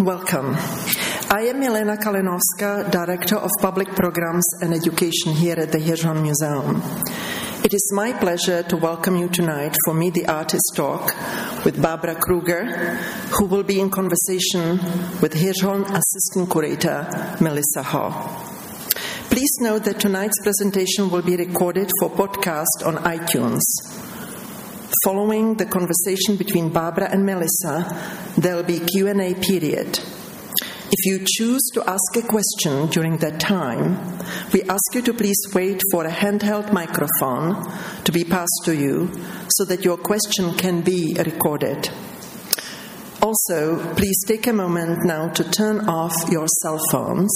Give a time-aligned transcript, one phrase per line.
[0.00, 0.56] Welcome.
[1.30, 6.82] I am Milena Kalinovska, Director of Public Programs and Education here at the Hirshhorn Museum.
[7.64, 11.14] It is my pleasure to welcome you tonight for Meet the Artist talk
[11.64, 12.64] with Barbara Kruger,
[13.38, 14.78] who will be in conversation
[15.22, 18.10] with Hirshhorn Assistant Curator Melissa Ho.
[19.30, 23.60] Please note that tonight's presentation will be recorded for podcast on iTunes.
[25.02, 29.98] Following the conversation between Barbara and Melissa, there will be Q&A period.
[30.90, 34.18] If you choose to ask a question during that time,
[34.52, 37.66] we ask you to please wait for a handheld microphone
[38.04, 39.10] to be passed to you
[39.48, 41.90] so that your question can be recorded.
[43.20, 47.32] Also, please take a moment now to turn off your cell phones.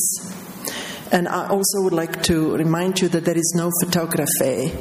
[1.10, 4.72] And I also would like to remind you that there is no photography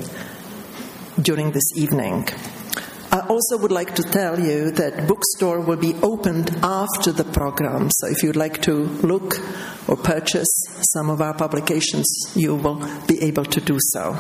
[1.22, 2.28] during this evening.
[3.12, 7.90] I also would like to tell you that bookstore will be opened after the program.
[7.90, 9.40] So if you'd like to look
[9.88, 10.48] or purchase
[10.94, 14.16] some of our publications, you will be able to do so.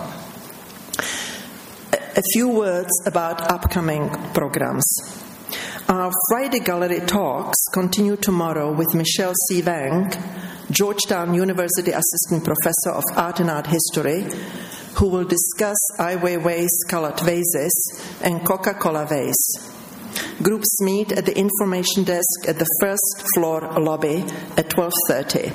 [1.91, 4.85] A few words about upcoming programs.
[5.89, 9.61] Our Friday gallery talks continue tomorrow with Michelle C.
[9.61, 10.11] Wang,
[10.71, 14.25] Georgetown University Assistant Professor of Art and Art History,
[14.97, 17.73] who will discuss Ai Weiwei's colored vases
[18.23, 19.59] and Coca Cola vase.
[20.41, 24.25] Groups meet at the information desk at the first floor lobby
[24.57, 25.51] at 12:30.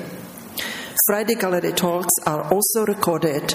[1.07, 3.53] Friday gallery talks are also recorded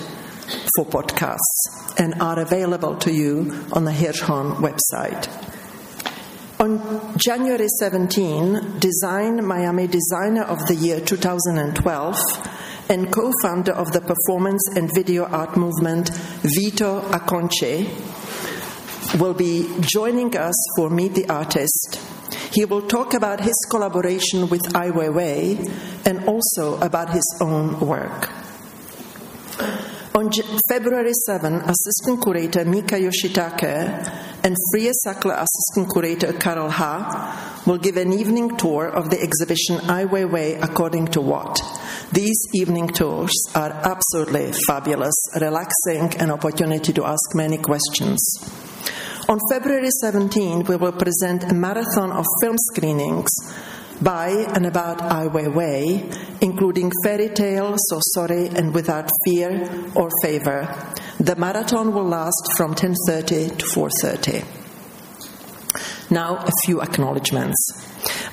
[0.77, 1.61] for podcasts
[1.99, 5.29] and are available to you on the Hirshhorn website.
[6.61, 12.17] On January 17, Design Miami Designer of the Year 2012
[12.89, 16.11] and co founder of the performance and video art movement,
[16.43, 17.89] Vito Acconci,
[19.19, 22.01] will be joining us for Meet the Artist.
[22.53, 28.31] He will talk about his collaboration with Ai Weiwei and also about his own work.
[30.19, 30.29] On
[30.69, 33.63] February 7, Assistant Curator Mika Yoshitake
[34.43, 39.77] and Freer Sackler Assistant Curator Carol Huh will give an evening tour of the exhibition
[39.89, 41.61] Ai Weiwei According to What?
[42.11, 48.19] These evening tours are absolutely fabulous, relaxing, and an opportunity to ask many questions.
[49.29, 53.31] On February 17, we will present a marathon of film screenings
[54.03, 60.69] by and about Ai Weiwei, including Fairy Tale, So Sorry, and Without Fear or Favor.
[61.21, 64.45] The marathon will last from 10:30 to 4:30.
[66.11, 67.59] Now, a few acknowledgements.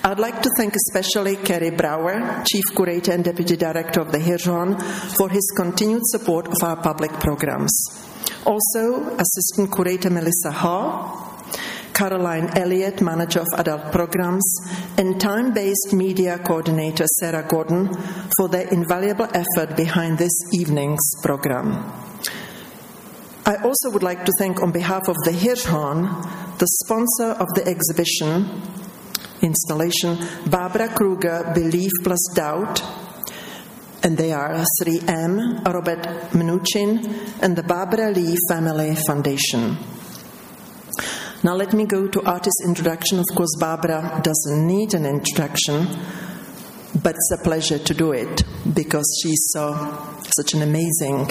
[0.03, 4.79] I'd like to thank especially Kerry Brougher, Chief Curator and Deputy Director of the Hirshhorn,
[5.17, 7.73] for his continued support of our public programs.
[8.45, 11.34] Also, Assistant Curator Melissa Ho,
[11.95, 14.45] Caroline Elliott, Manager of Adult Programs,
[14.97, 17.89] and time based media coordinator Sarah Gordon
[18.37, 21.83] for their invaluable effort behind this evening's program.
[23.47, 27.65] I also would like to thank, on behalf of the Hirshhorn, the sponsor of the
[27.65, 28.61] exhibition
[29.41, 30.17] installation,
[30.47, 32.81] Barbara Kruger, Belief Plus Doubt,
[34.03, 39.77] and they are 3M, Robert Mnuchin, and the Barbara Lee Family Foundation.
[41.45, 43.19] Now let me go to artist introduction.
[43.19, 45.87] Of course, Barbara doesn't need an introduction,
[47.03, 48.41] but it's a pleasure to do it
[48.73, 49.75] because she's so
[50.35, 51.29] such an amazing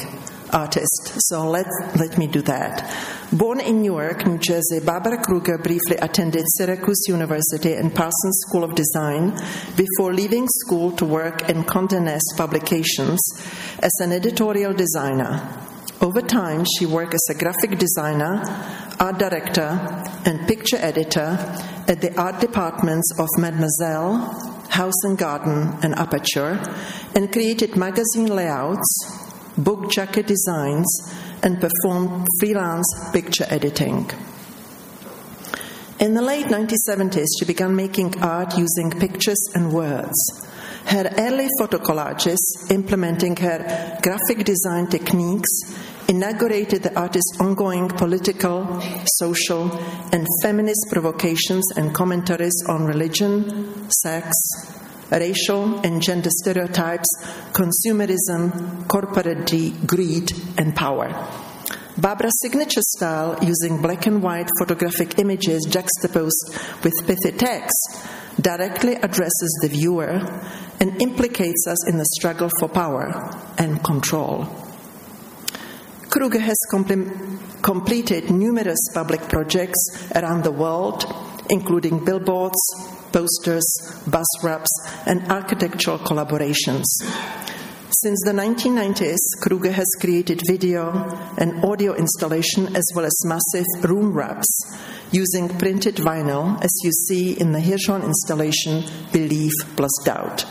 [0.52, 1.14] artist.
[1.28, 1.66] So let
[1.98, 2.88] let me do that.
[3.32, 8.76] Born in Newark, New Jersey, Barbara Kruger briefly attended Syracuse University and Parsons School of
[8.76, 9.36] Design
[9.74, 13.18] before leaving school to work in Condé Nast Publications
[13.80, 15.73] as an editorial designer.
[16.00, 18.42] Over time, she worked as a graphic designer,
[18.98, 19.78] art director,
[20.24, 21.38] and picture editor
[21.88, 24.16] at the art departments of Mademoiselle,
[24.70, 26.58] House and Garden, and Aperture,
[27.14, 28.84] and created magazine layouts,
[29.56, 30.86] book jacket designs,
[31.42, 34.10] and performed freelance picture editing.
[36.00, 40.18] In the late 1970s, she began making art using pictures and words.
[40.86, 42.36] Her early photo collages,
[42.70, 45.48] implementing her graphic design techniques,
[46.08, 48.80] inaugurated the artist's ongoing political,
[49.18, 49.70] social,
[50.12, 54.32] and feminist provocations and commentaries on religion, sex,
[55.10, 57.08] racial and gender stereotypes,
[57.52, 59.46] consumerism, corporate
[59.86, 61.08] greed, and power.
[61.96, 67.76] Barbara's signature style, using black and white photographic images juxtaposed with pithy text,
[68.40, 70.18] directly addresses the viewer
[70.80, 73.12] and implicates us in the struggle for power
[73.58, 74.63] and control.
[76.14, 76.56] Kruger has
[77.60, 79.80] completed numerous public projects
[80.14, 81.04] around the world,
[81.50, 82.56] including billboards,
[83.10, 83.66] posters,
[84.06, 84.70] bus wraps,
[85.06, 86.84] and architectural collaborations.
[87.90, 90.92] Since the 1990s, Kruger has created video
[91.36, 94.46] and audio installation as well as massive room wraps
[95.10, 100.46] using printed vinyl, as you see in the Hirshhorn installation Belief Plus Doubt.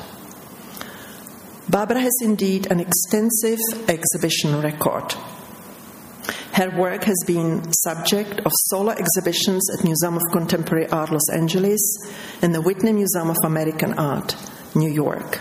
[1.70, 5.16] Barbara has indeed an extensive exhibition record.
[6.54, 11.82] Her work has been subject of solo exhibitions at Museum of Contemporary Art Los Angeles
[12.44, 14.36] and the Whitney Museum of American Art,
[14.76, 15.40] New York.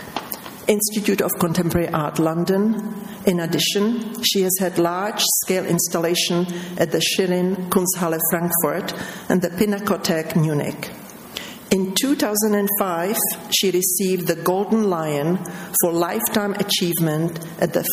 [0.67, 2.95] Institute of Contemporary Art London.
[3.27, 6.47] In addition, she has had large scale installation
[6.79, 8.93] at the Schirn Kunsthalle Frankfurt
[9.29, 10.89] and the Pinakothek Munich.
[11.69, 13.17] In 2005,
[13.51, 15.37] she received the Golden Lion
[15.79, 17.87] for lifetime achievement at the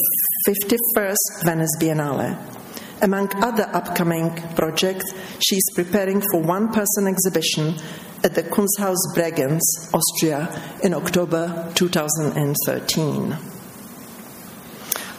[0.48, 2.59] 51st Venice Biennale.
[3.02, 5.12] Among other upcoming projects,
[5.42, 7.74] she is preparing for one person exhibition
[8.22, 9.60] at the Kunsthaus Bregenz,
[9.94, 10.48] Austria,
[10.82, 13.49] in October 2013.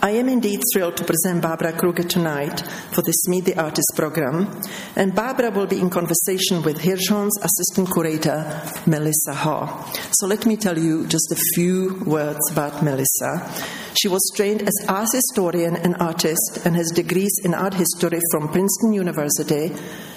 [0.03, 2.61] I am indeed thrilled to present Barbara Kruger tonight
[2.91, 4.59] for this Meet the Artist program,
[4.95, 9.85] and Barbara will be in conversation with Hirshhorn's assistant curator, Melissa Ho.
[10.13, 13.47] So let me tell you just a few words about Melissa.
[13.93, 18.49] She was trained as art historian and artist and has degrees in art history from
[18.49, 19.71] Princeton University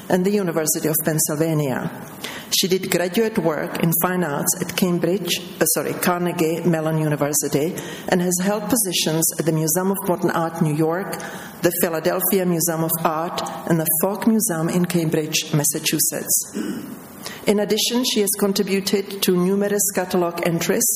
[0.08, 1.90] and the University of Pennsylvania.
[2.56, 7.74] She did graduate work in fine arts at Cambridge, uh, sorry, Carnegie Mellon University,
[8.08, 11.18] and has held positions at the Museum of Modern Art, New York,
[11.62, 16.52] the Philadelphia Museum of Art, and the Fogg Museum in Cambridge, Massachusetts.
[17.46, 20.86] In addition, she has contributed to numerous catalog entries,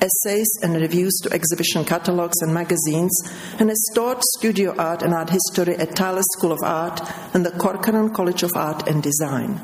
[0.00, 3.10] essays, and reviews to exhibition catalogs and magazines,
[3.58, 7.00] and has taught studio art and art history at Tyler School of Art
[7.34, 9.60] and the Corcoran College of Art and Design.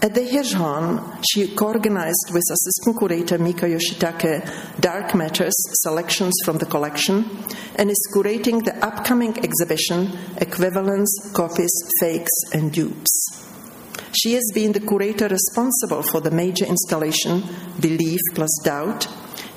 [0.00, 6.58] At the Hirshhorn, she co organized with assistant curator Mika Yoshitake Dark Matters selections from
[6.58, 7.28] the collection
[7.74, 13.10] and is curating the upcoming exhibition Equivalents, Copies, Fakes, and Dupes.
[14.12, 17.42] She has been the curator responsible for the major installation
[17.80, 19.08] Belief Plus Doubt,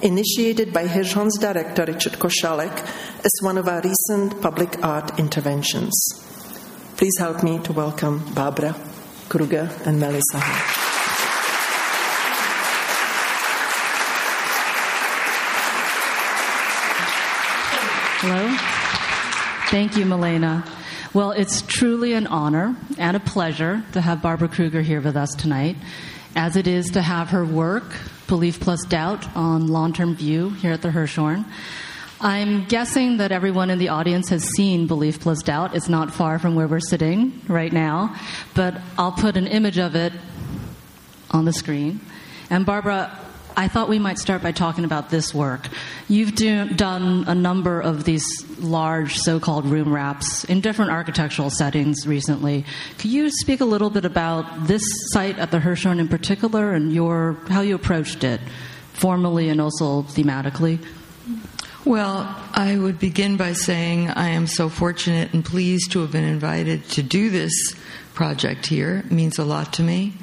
[0.01, 2.81] initiated by Hirshhorn's director Richard Koshalek
[3.23, 5.93] as one of our recent public art interventions.
[6.97, 8.90] Please help me to welcome Barbara.
[9.31, 10.41] Kruger and Melissa.
[18.19, 18.57] Hello.
[19.69, 20.65] Thank you, Milena.
[21.13, 25.33] Well, it's truly an honor and a pleasure to have Barbara Kruger here with us
[25.33, 25.77] tonight,
[26.35, 27.85] as it is to have her work,
[28.27, 31.45] Belief Plus Doubt, on long term view here at the Hirshhorn.
[32.23, 35.75] I'm guessing that everyone in the audience has seen Belief Plus Doubt.
[35.75, 38.15] It's not far from where we're sitting right now,
[38.53, 40.13] but I'll put an image of it
[41.31, 41.99] on the screen.
[42.51, 43.17] And Barbara,
[43.57, 45.67] I thought we might start by talking about this work.
[46.09, 48.27] You've do, done a number of these
[48.59, 52.65] large so called room wraps in different architectural settings recently.
[52.99, 56.93] Could you speak a little bit about this site at the Hirshhorn in particular and
[56.93, 58.41] your, how you approached it,
[58.93, 60.85] formally and also thematically?
[61.83, 66.23] Well, I would begin by saying I am so fortunate and pleased to have been
[66.23, 67.73] invited to do this
[68.13, 68.97] project here.
[68.97, 70.13] It means a lot to me.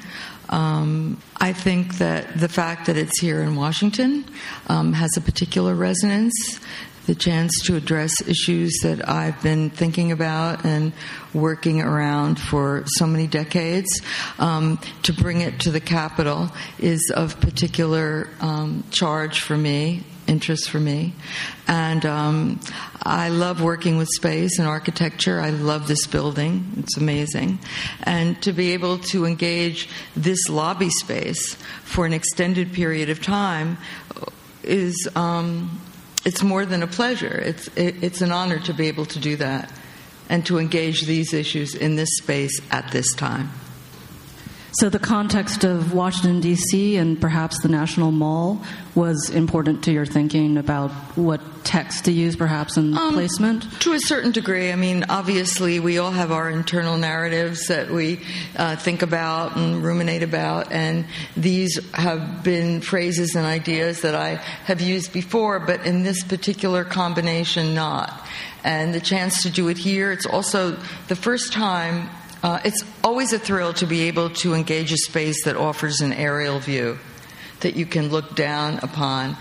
[0.51, 4.25] Um, I think that the fact that it's here in Washington
[4.69, 6.61] um, has a particular resonance.
[7.07, 10.93] The chance to address issues that I've been thinking about and
[11.35, 13.89] working around for so many decades,
[14.39, 20.71] um, to bring it to the Capitol is of particular um, charge for me interest
[20.71, 21.15] for me.
[21.67, 22.61] And um,
[23.03, 25.41] I love working with space and architecture.
[25.41, 27.59] I love this building, it's amazing.
[28.03, 33.79] And to be able to engage this lobby space for an extended period of time
[34.63, 35.09] is.
[35.17, 35.81] Um,
[36.25, 37.39] it's more than a pleasure.
[37.39, 39.73] It's, it, it's an honor to be able to do that
[40.29, 43.51] and to engage these issues in this space at this time.
[44.79, 48.63] So, the context of Washington, D.C., and perhaps the National Mall
[48.95, 53.81] was important to your thinking about what text to use, perhaps, in um, placement?
[53.81, 54.71] To a certain degree.
[54.71, 58.21] I mean, obviously, we all have our internal narratives that we
[58.55, 61.07] uh, think about and ruminate about, and
[61.37, 66.85] these have been phrases and ideas that I have used before, but in this particular
[66.85, 68.25] combination, not.
[68.63, 72.11] And the chance to do it here, it's also the first time
[72.43, 76.13] uh, it's always a thrill to be able to engage a space that offers an
[76.13, 76.99] aerial view.
[77.61, 79.37] that you can look down upon.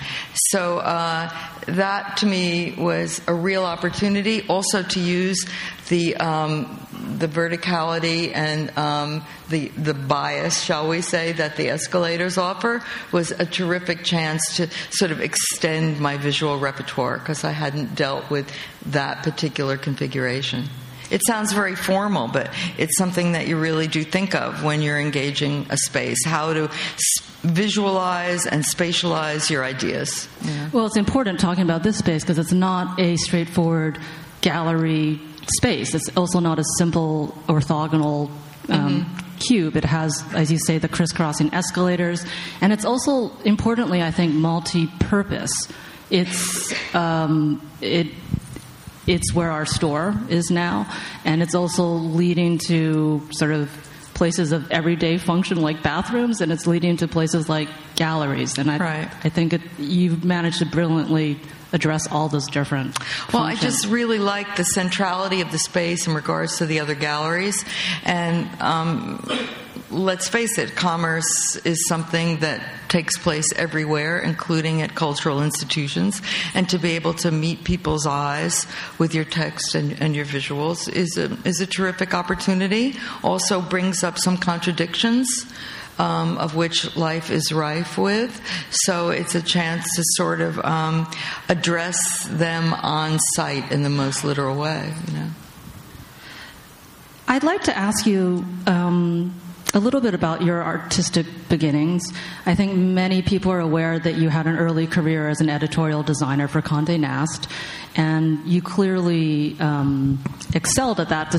[0.49, 1.29] So uh,
[1.67, 4.45] that to me was a real opportunity.
[4.47, 5.45] Also to use
[5.89, 6.79] the um,
[7.17, 13.31] the verticality and um, the the bias, shall we say, that the escalators offer was
[13.31, 18.51] a terrific chance to sort of extend my visual repertoire because I hadn't dealt with
[18.87, 20.65] that particular configuration.
[21.09, 24.99] It sounds very formal, but it's something that you really do think of when you're
[24.99, 26.69] engaging a space how to
[27.41, 30.27] visualize and spatialize your ideas.
[30.41, 30.69] Yeah.
[30.73, 33.99] Well, it's important talking about this space because it's not a straightforward
[34.41, 35.19] gallery
[35.57, 35.95] space.
[35.95, 38.29] It's also not a simple orthogonal
[38.69, 39.37] um, mm-hmm.
[39.37, 39.75] cube.
[39.75, 42.25] It has, as you say, the crisscrossing escalators,
[42.61, 45.53] and it's also importantly, I think, multi-purpose.
[46.09, 48.07] It's um, it
[49.07, 50.85] it's where our store is now,
[51.25, 53.69] and it's also leading to sort of
[54.13, 58.57] places of everyday function like bathrooms, and it's leading to places like galleries.
[58.57, 59.11] And I, right.
[59.23, 61.39] I think it, you've managed to brilliantly
[61.71, 62.97] address all those different.
[63.31, 63.59] Well, functions.
[63.59, 67.63] I just really like the centrality of the space in regards to the other galleries,
[68.03, 68.49] and.
[68.61, 69.27] Um,
[69.89, 76.21] let's face it, commerce is something that takes place everywhere, including at cultural institutions.
[76.53, 78.65] And to be able to meet people's eyes
[78.97, 82.95] with your text and, and your visuals is a, is a terrific opportunity.
[83.23, 85.45] Also brings up some contradictions.
[85.99, 88.39] Um, of which life is rife with.
[88.69, 91.11] So it's a chance to sort of um,
[91.49, 95.29] address them on site in the most literal way, you know.
[97.27, 99.33] I'd like to ask you um,
[99.77, 102.11] a little bit about your artistic beginnings.
[102.47, 106.01] I think many people are aware that you had an early career as an editorial
[106.01, 107.47] designer for Condé Nast,
[107.95, 110.17] and you clearly um,
[110.55, 111.29] excelled at that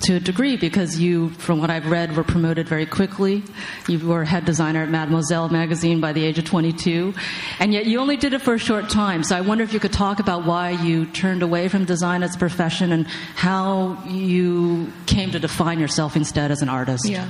[0.00, 3.42] to a degree because you, from what I've read, were promoted very quickly.
[3.86, 7.14] You were head designer at Mademoiselle magazine by the age of 22,
[7.58, 9.22] and yet you only did it for a short time.
[9.22, 12.34] So I wonder if you could talk about why you turned away from design as
[12.34, 17.08] a profession and how you came to define yourself instead as an artist.
[17.08, 17.28] Yeah,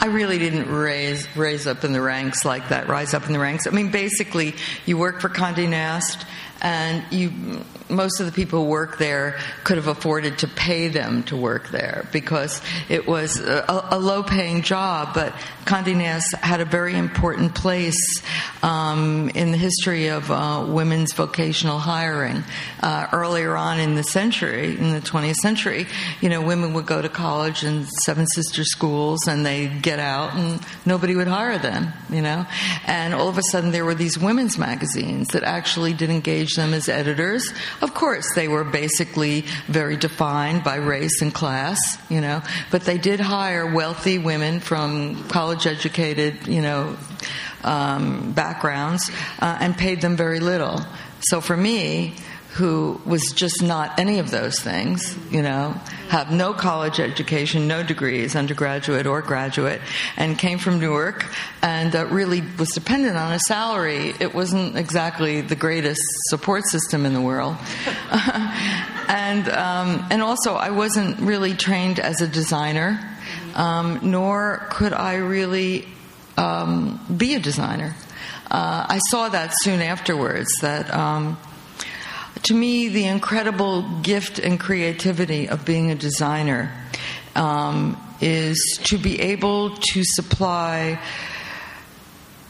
[0.00, 2.88] I really didn't raise raise up in the ranks like that.
[2.88, 3.66] Rise up in the ranks.
[3.66, 4.54] I mean, basically,
[4.86, 6.24] you work for Condé Nast
[6.62, 7.32] and you
[7.90, 11.68] most of the people who work there could have afforded to pay them to work
[11.68, 15.12] there because it was a, a low paying job.
[15.12, 15.34] But
[15.66, 18.22] Condé Nast had a very important place
[18.62, 22.44] um, in the history of uh, women's vocational hiring.
[22.80, 25.86] Uh, earlier on in the century in the 20th century
[26.20, 30.34] you know women would go to college and seven sister schools and they'd get out
[30.34, 32.46] and nobody would hire them you know?
[32.86, 36.74] And all of a sudden there were these women's magazines that actually did engage them
[36.74, 37.52] as editors.
[37.80, 41.78] Of course, they were basically very defined by race and class,
[42.08, 46.96] you know, but they did hire wealthy women from college educated, you know,
[47.64, 50.80] um, backgrounds uh, and paid them very little.
[51.20, 52.14] So for me,
[52.54, 55.74] who was just not any of those things, you know,
[56.10, 59.80] have no college education, no degrees, undergraduate or graduate,
[60.18, 61.24] and came from Newark
[61.62, 64.12] and uh, really was dependent on a salary.
[64.20, 67.56] It wasn't exactly the greatest support system in the world.
[69.08, 73.00] and, um, and also, I wasn't really trained as a designer,
[73.54, 75.88] um, nor could I really
[76.36, 77.96] um, be a designer.
[78.50, 81.38] Uh, I saw that soon afterwards that um,
[82.42, 86.72] to me, the incredible gift and creativity of being a designer
[87.34, 91.00] um, is to be able to supply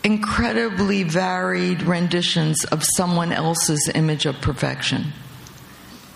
[0.04, 5.12] incredibly varied renditions of someone else's image of perfection.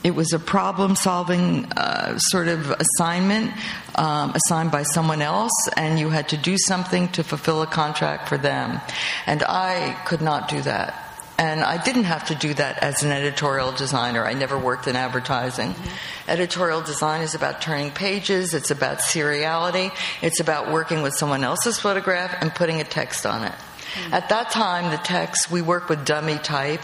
[0.02, 3.52] It was a problem solving uh, sort of assignment
[3.96, 8.28] um, assigned by someone else, and you had to do something to fulfill a contract
[8.28, 8.80] for them.
[9.26, 11.05] And I could not do that.
[11.38, 14.24] And I didn't have to do that as an editorial designer.
[14.24, 15.72] I never worked in advertising.
[15.72, 16.30] Mm-hmm.
[16.30, 21.78] Editorial design is about turning pages, it's about seriality, it's about working with someone else's
[21.78, 23.52] photograph and putting a text on it.
[23.52, 24.14] Mm-hmm.
[24.14, 26.82] At that time, the text, we work with dummy type.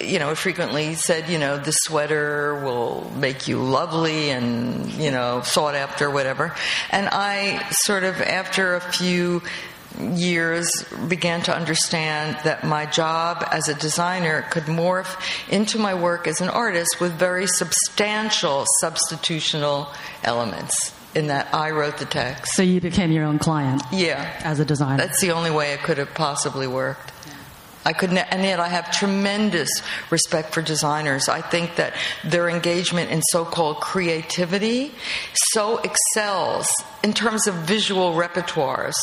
[0.00, 5.10] You know, it frequently said, you know, the sweater will make you lovely and, you
[5.10, 6.54] know, sought after, whatever.
[6.90, 9.42] And I sort of, after a few
[10.00, 10.70] years
[11.08, 15.16] began to understand that my job as a designer could morph
[15.50, 19.88] into my work as an artist with very substantial substitutional
[20.24, 22.54] elements in that I wrote the text.
[22.54, 23.82] So you became your own client?
[23.92, 24.40] Yeah.
[24.44, 24.96] As a designer?
[24.96, 27.12] That's the only way it could have possibly worked.
[27.84, 29.70] I could, ne- and yet I have tremendous
[30.10, 31.28] respect for designers.
[31.28, 34.92] I think that their engagement in so-called creativity
[35.52, 36.68] so excels
[37.02, 38.94] in terms of visual repertoires.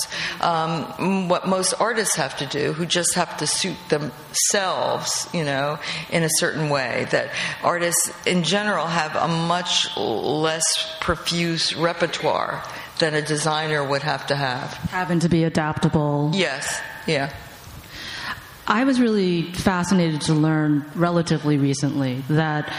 [0.42, 5.80] Um, what most artists have to do, who just have to suit themselves, you know,
[6.10, 7.08] in a certain way.
[7.12, 7.32] That
[7.64, 12.64] artists, in general, have a much less profuse repertoire
[13.00, 14.74] than a designer would have to have.
[14.92, 16.32] Having to be adaptable.
[16.34, 16.82] Yes.
[17.08, 17.34] Yeah.
[18.70, 22.72] I was really fascinated to learn relatively recently that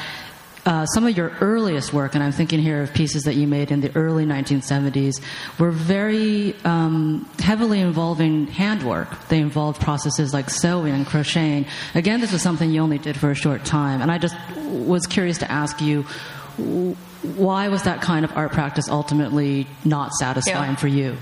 [0.64, 3.73] uh, some of your earliest work, and I'm thinking here of pieces that you made
[3.73, 5.20] in the early 1970s,
[5.59, 9.09] were very um, heavily involving handwork.
[9.28, 11.66] They involved processes like sewing and crocheting.
[11.97, 15.06] Again, this was something you only did for a short time, and I just was
[15.06, 16.04] curious to ask you
[17.37, 20.76] why was that kind of art practice ultimately not satisfying yeah.
[20.76, 21.16] for you?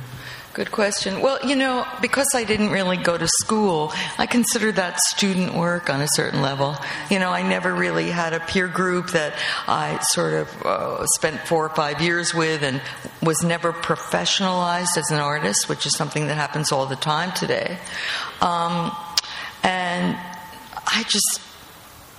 [0.58, 1.20] Good question.
[1.20, 5.88] Well, you know, because I didn't really go to school, I consider that student work
[5.88, 6.74] on a certain level.
[7.12, 9.34] You know, I never really had a peer group that
[9.68, 12.82] I sort of uh, spent four or five years with and
[13.22, 17.78] was never professionalized as an artist, which is something that happens all the time today.
[18.40, 18.90] Um,
[19.62, 20.18] and
[20.88, 21.40] I just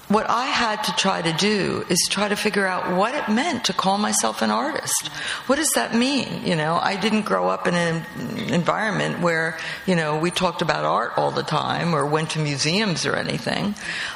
[0.10, 3.66] what I had to try to do is try to figure out what it meant
[3.66, 5.08] to call myself an artist.
[5.46, 6.48] What does that mean?
[6.48, 8.06] You know, I didn't grow up in an
[8.52, 13.06] environment where, you know, we talked about art all the time or went to museums
[13.06, 13.76] or anything.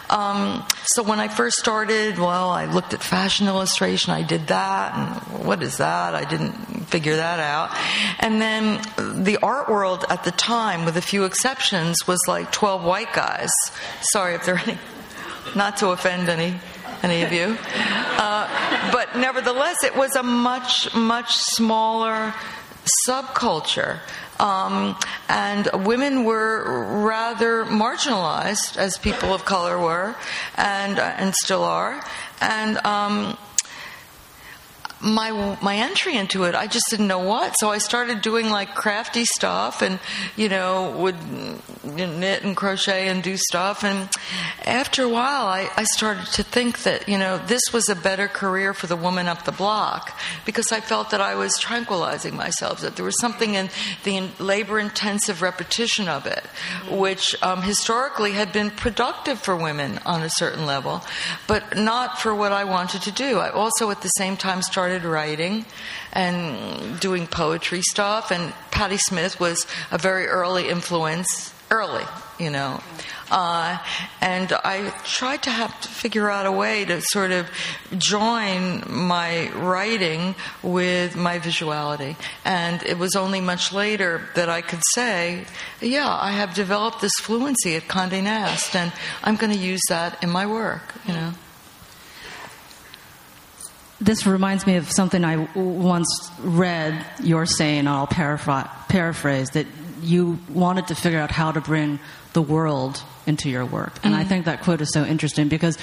[0.10, 4.96] Um, so when I first started, well, I looked at fashion illustration, I did that,
[4.96, 6.16] and what is that?
[6.16, 6.54] I didn't
[6.88, 7.70] figure that out.
[8.20, 8.82] And then
[9.24, 13.52] the art world at the time, with a few exceptions, was like 12 white guys.
[14.02, 14.80] Sorry if there are any
[15.56, 16.60] not to offend any
[17.04, 17.58] any of you.
[18.18, 22.34] Uh, but nevertheless, it was a much, much smaller
[23.08, 24.00] subculture.
[24.40, 24.98] Um,
[25.30, 30.16] and women were rather marginalized, as people of color were,
[30.56, 32.04] and, uh, and still are.
[32.42, 33.38] And um,
[35.04, 37.56] my my entry into it, I just didn't know what.
[37.60, 40.00] So I started doing like crafty stuff, and
[40.38, 41.18] you know would
[41.84, 43.84] knit and crochet and do stuff.
[43.84, 44.10] And
[44.66, 48.28] after a while, I, I started to think that you know this was a better
[48.28, 52.80] career for the woman up the block because I felt that I was tranquilizing myself.
[52.80, 53.70] That there was something in
[54.06, 56.44] the labor-intensive repetition of it,
[56.90, 61.02] which um, historically had been productive for women on a certain level,
[61.48, 63.40] but not for what I wanted to do.
[63.40, 65.66] I also at the same time started started writing
[66.12, 68.30] and doing poetry stuff.
[68.30, 72.04] And Patti Smith was a very early influence, early,
[72.38, 72.80] you know.
[73.32, 73.80] Uh,
[74.22, 77.50] and I tried to have to figure out a way to sort of
[77.98, 82.16] join my writing with my visuality.
[82.46, 85.46] And it was only much later that I could say,
[85.82, 90.22] yeah, I have developed this fluency at Condé Nast, and I'm going to use that
[90.22, 91.34] in my work, you know
[94.04, 99.66] this reminds me of something I once read your saying, I'll paraphrase, that
[100.02, 102.00] you wanted to figure out how to bring
[102.34, 103.94] the world into your work.
[104.04, 104.22] And mm-hmm.
[104.22, 105.78] I think that quote is so interesting because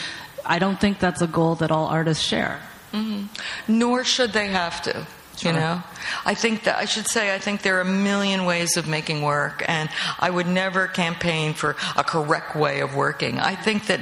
[0.44, 2.61] I don't think that's a goal that all artists share.
[2.92, 3.78] Mm-hmm.
[3.78, 5.06] Nor should they have to.
[5.37, 5.52] Sure.
[5.52, 5.83] You know,
[6.26, 9.22] I think that I should say I think there are a million ways of making
[9.22, 13.38] work, and I would never campaign for a correct way of working.
[13.38, 14.00] I think that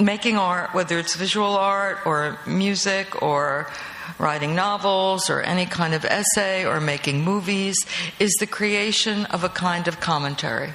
[0.00, 3.70] making art, whether it's visual art or music or
[4.18, 7.76] writing novels or any kind of essay or making movies,
[8.18, 10.70] is the creation of a kind of commentary.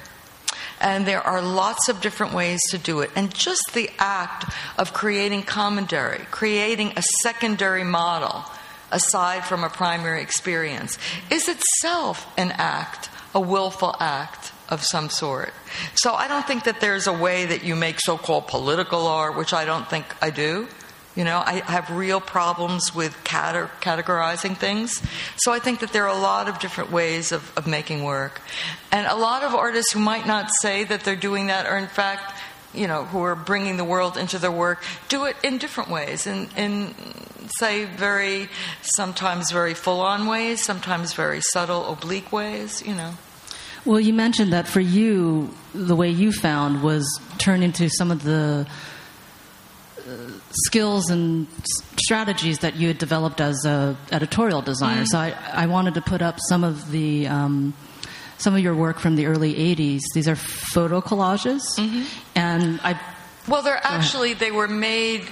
[0.80, 3.10] And there are lots of different ways to do it.
[3.16, 8.44] And just the act of creating commentary, creating a secondary model
[8.92, 10.98] aside from a primary experience,
[11.30, 15.52] is itself an act, a willful act of some sort.
[15.94, 19.36] So I don't think that there's a way that you make so called political art,
[19.36, 20.68] which I don't think I do.
[21.14, 25.00] You know, I have real problems with categorizing things.
[25.38, 28.42] So I think that there are a lot of different ways of, of making work.
[28.92, 31.86] And a lot of artists who might not say that they're doing that are, in
[31.86, 32.38] fact,
[32.74, 36.26] you know, who are bringing the world into their work, do it in different ways,
[36.26, 36.94] in, in
[37.58, 38.50] say, very,
[38.82, 43.14] sometimes very full on ways, sometimes very subtle, oblique ways, you know.
[43.86, 48.24] Well, you mentioned that for you, the way you found was turning into some of
[48.24, 48.66] the
[49.98, 50.12] uh,
[50.50, 51.46] skills and
[51.96, 55.02] strategies that you had developed as a editorial designer.
[55.02, 55.04] Mm-hmm.
[55.04, 57.74] So I, I wanted to put up some of the um,
[58.38, 60.00] some of your work from the early '80s.
[60.14, 62.02] These are photo collages, mm-hmm.
[62.34, 63.00] and I.
[63.46, 65.28] Well, they're actually they were made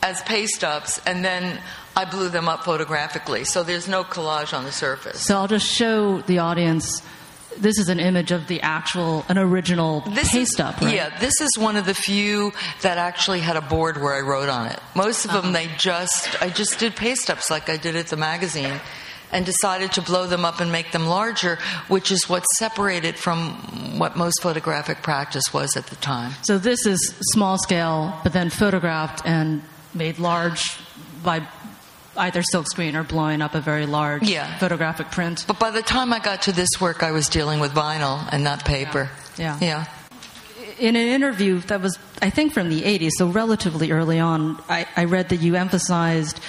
[0.00, 1.60] as paste ups, and then
[1.96, 3.42] I blew them up photographically.
[3.42, 5.22] So there's no collage on the surface.
[5.22, 7.02] So I'll just show the audience
[7.58, 10.94] this is an image of the actual, an original This paste is, up, right?
[10.94, 14.48] Yeah, this is one of the few that actually had a board where I wrote
[14.48, 14.78] on it.
[14.94, 15.40] Most of Uh-huh.
[15.42, 18.80] them, they just, I just did paste ups like I did at the magazine
[19.32, 23.98] and decided to blow them up and make them larger, which is what separated from
[23.98, 26.32] what most photographic practice was at the time.
[26.42, 29.62] So this is small scale, but then photographed and
[29.94, 30.62] made large
[31.24, 31.40] by
[32.18, 34.58] either silkscreen or blowing up a very large Yeah.
[34.58, 35.44] photographic print.
[35.46, 38.42] But by the time I got to this work, I was dealing with vinyl and
[38.44, 39.10] not paper.
[39.36, 39.58] Yeah.
[39.60, 39.84] Yeah.
[40.78, 44.86] In an interview that was, I think, from the 80s, so relatively early on, I,
[44.96, 46.40] I read that you emphasized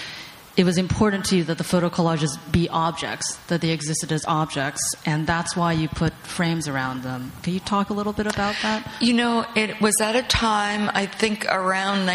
[0.58, 4.26] it was important to you that the photo collages be objects, that they existed as
[4.26, 7.32] objects, and that's why you put frames around them.
[7.44, 8.90] Can you talk a little bit about that?
[9.00, 12.08] You know, it was at a time, I think around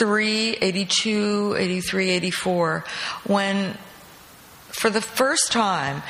[0.00, 2.84] 1983, 82, 83, 84,
[3.24, 3.78] when
[4.68, 6.02] for the first time,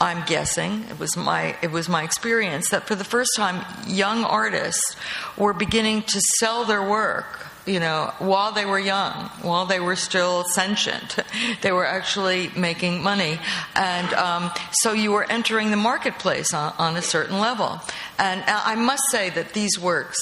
[0.00, 4.24] I'm guessing it was my it was my experience that for the first time young
[4.24, 4.96] artists
[5.36, 9.96] were beginning to sell their work you know while they were young while they were
[9.96, 11.16] still sentient
[11.62, 13.38] they were actually making money.
[13.74, 17.80] And um, so you were entering the marketplace on, on a certain level.
[18.18, 20.18] And I must say that these works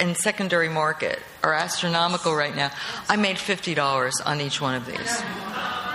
[0.00, 2.70] in secondary market are astronomical right now.
[3.08, 5.22] I made $50 on each one of these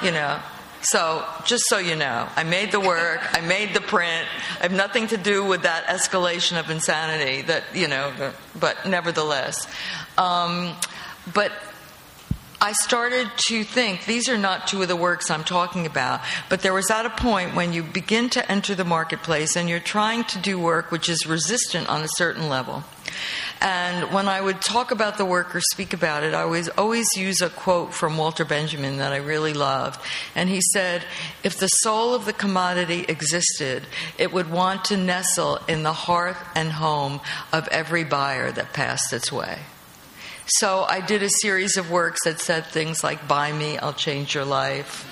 [0.03, 0.39] you know
[0.83, 4.27] so, just so you know, I made the work, I made the print.
[4.59, 8.11] I have nothing to do with that escalation of insanity that, you know,
[8.59, 9.67] but nevertheless.
[10.17, 10.75] Um,
[11.33, 11.51] but
[12.63, 16.61] I started to think these are not two of the works I'm talking about, but
[16.61, 20.23] there was at a point when you begin to enter the marketplace and you're trying
[20.23, 22.85] to do work which is resistant on a certain level.
[23.59, 27.07] And when I would talk about the work or speak about it, I always always
[27.17, 29.99] use a quote from Walter Benjamin that I really loved.
[30.33, 31.03] And he said,
[31.43, 33.83] If the soul of the commodity existed,
[34.17, 37.19] it would want to nestle in the hearth and home
[37.51, 39.59] of every buyer that passed its way.
[40.45, 44.35] So I did a series of works that said things like, Buy me, I'll change
[44.35, 45.09] your life.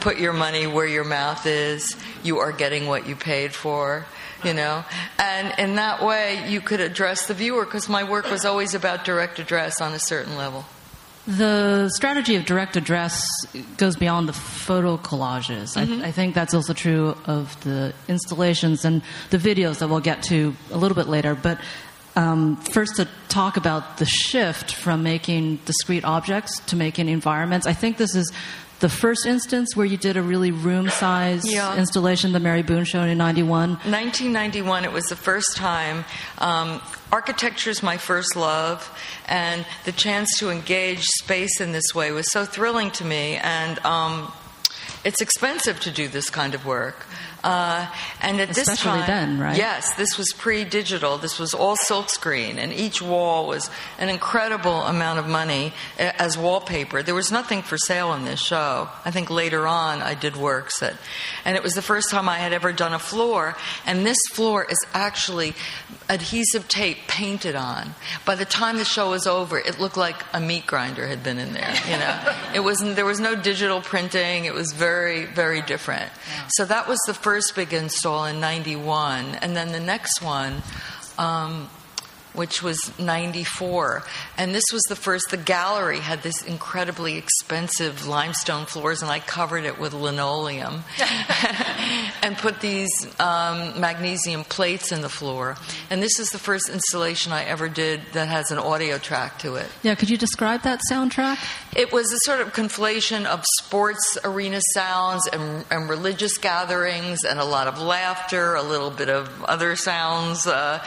[0.00, 1.96] Put your money where your mouth is.
[2.22, 4.06] You are getting what you paid for
[4.44, 4.84] you know
[5.18, 9.04] and in that way you could address the viewer because my work was always about
[9.04, 10.64] direct address on a certain level
[11.26, 13.26] The strategy of direct address
[13.78, 15.74] goes beyond the photo collages.
[15.74, 16.04] Mm-hmm.
[16.04, 20.22] I, I think that's also true of the installations and the videos that we'll get
[20.30, 21.34] to a little bit later.
[21.34, 21.58] But
[22.16, 27.72] um, first, to talk about the shift from making discrete objects to making environments, I
[27.74, 28.32] think this is
[28.80, 31.76] the first instance where you did a really room size Yeah.
[31.76, 33.70] installation, the Mary Boone Show in 91.
[33.70, 36.04] 1991 it was the first time
[36.38, 38.90] um, architecture is my first love
[39.28, 43.78] and the chance to engage space in this way was so thrilling to me and
[43.78, 44.30] um,
[45.04, 47.06] it's expensive to do this kind of work
[47.44, 47.86] uh,
[48.22, 49.56] and at this time, then, right?
[49.56, 51.18] Yes, this was pre-digital.
[51.18, 56.36] This was all silkscreen, and each wall was an incredible amount of money uh, as
[56.36, 57.02] wallpaper.
[57.02, 58.88] There was nothing for sale in this show.
[59.04, 60.94] I think later on I did works that,
[61.44, 63.56] and it was the first time I had ever done a floor.
[63.86, 65.54] And this floor is actually
[66.08, 67.94] adhesive tape painted on.
[68.24, 71.38] By the time the show was over, it looked like a meat grinder had been
[71.38, 71.74] in there.
[71.88, 72.96] You know, it wasn't.
[72.96, 74.46] There was no digital printing.
[74.46, 76.10] It was very, very different.
[76.48, 80.62] So that was the first big install in '91, and then the next one.
[81.18, 81.68] Um,
[82.36, 84.04] which was 94.
[84.38, 89.20] And this was the first, the gallery had this incredibly expensive limestone floors, and I
[89.20, 90.84] covered it with linoleum
[92.22, 95.56] and put these um, magnesium plates in the floor.
[95.90, 99.56] And this is the first installation I ever did that has an audio track to
[99.56, 99.66] it.
[99.82, 101.38] Yeah, could you describe that soundtrack?
[101.74, 107.38] It was a sort of conflation of sports arena sounds and, and religious gatherings and
[107.38, 110.46] a lot of laughter, a little bit of other sounds.
[110.46, 110.82] Uh,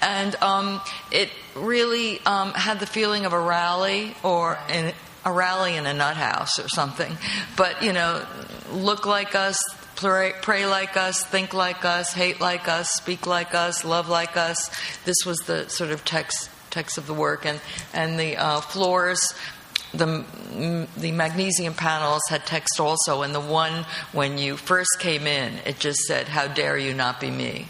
[0.00, 4.58] and um, it really um, had the feeling of a rally or
[5.24, 7.16] a rally in a nut house or something.
[7.56, 8.24] But, you know,
[8.72, 9.58] look like us,
[9.96, 14.36] pray, pray like us, think like us, hate like us, speak like us, love like
[14.36, 14.70] us.
[15.04, 17.60] This was the sort of text text of the work, and
[17.92, 19.34] and the uh, floors.
[19.94, 25.54] The, the magnesium panels had text also, and the one when you first came in,
[25.66, 27.66] it just said, How dare you not be me?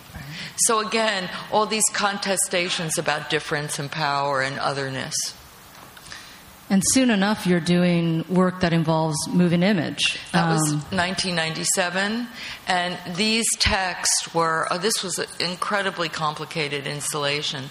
[0.57, 5.15] So, again, all these contestations about difference and power and otherness.
[6.71, 10.19] And soon enough, you're doing work that involves moving image.
[10.33, 12.29] That was Um, 1997,
[12.67, 14.69] and these texts were.
[14.71, 17.71] Oh, this was an incredibly complicated installation.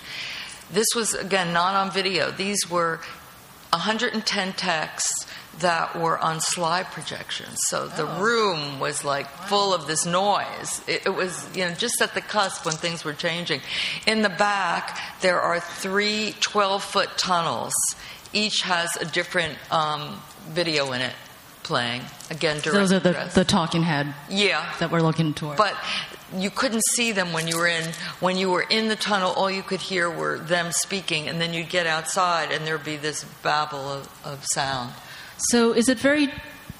[0.72, 2.30] This was again not on video.
[2.32, 3.00] These were
[3.72, 5.28] 110 texts
[5.60, 7.58] that were on slide projections.
[7.68, 10.82] So the room was like full of this noise.
[10.88, 13.62] It, it, was, you know, just at the cusp when things were changing.
[14.08, 17.74] In the back, there are three 12 foot tunnels.
[18.34, 21.14] Each has a different um, video in it
[21.64, 22.02] playing.
[22.30, 24.74] Again, Those are the, the talking head yeah.
[24.80, 25.58] that we're looking toward.
[25.58, 25.76] But
[26.36, 27.84] you couldn't see them when you were in
[28.20, 31.54] when you were in the tunnel all you could hear were them speaking and then
[31.54, 34.94] you'd get outside and there'd be this babble of, of sound.
[35.38, 36.30] So is it very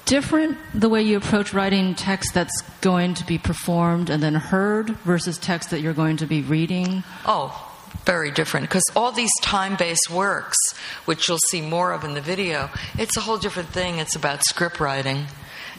[0.04, 4.90] different the way you approach writing text that's going to be performed and then heard
[5.04, 7.04] versus text that you're going to be reading?
[7.26, 7.68] Oh
[8.06, 10.56] very different because all these time-based works
[11.04, 13.98] which you'll see more of in the video it's a whole different thing.
[13.98, 15.26] It's about script writing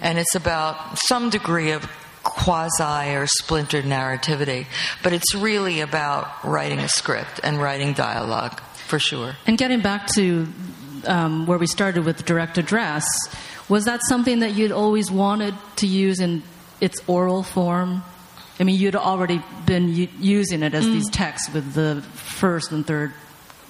[0.01, 1.87] and it's about some degree of
[2.23, 4.65] quasi or splintered narrativity,
[5.03, 9.35] but it's really about writing a script and writing dialogue, for sure.
[9.45, 10.47] And getting back to
[11.05, 13.05] um, where we started with direct address,
[13.69, 16.43] was that something that you'd always wanted to use in
[16.81, 18.03] its oral form?
[18.59, 20.93] I mean, you'd already been u- using it as mm.
[20.93, 23.13] these texts with the first and third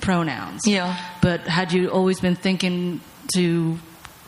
[0.02, 0.68] pronouns.
[0.68, 0.98] Yeah.
[1.22, 3.02] But had you always been thinking
[3.36, 3.78] to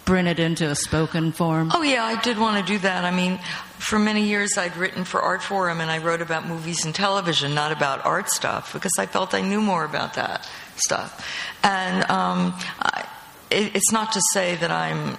[0.06, 1.72] bring it into a spoken form?
[1.74, 3.04] Oh, yeah, I did want to do that.
[3.04, 3.40] I mean,
[3.78, 7.72] for many years I'd written for Artforum and I wrote about movies and television, not
[7.72, 11.28] about art stuff, because I felt I knew more about that stuff.
[11.64, 13.08] And um, I,
[13.52, 15.18] it, it's not to say that I'm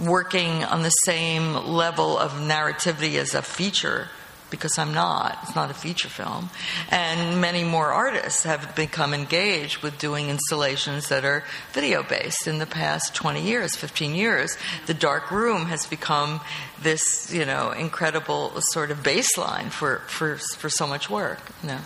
[0.00, 4.08] working on the same level of narrativity as a feature
[4.54, 5.38] because I'm not.
[5.42, 6.48] It's not a feature film.
[6.90, 12.58] And many more artists have become engaged with doing installations that are video based in
[12.60, 14.56] the past 20 years, 15 years.
[14.86, 16.40] The dark room has become
[16.80, 21.40] this, you know, incredible sort of baseline for, for, for so much work.
[21.62, 21.80] You know.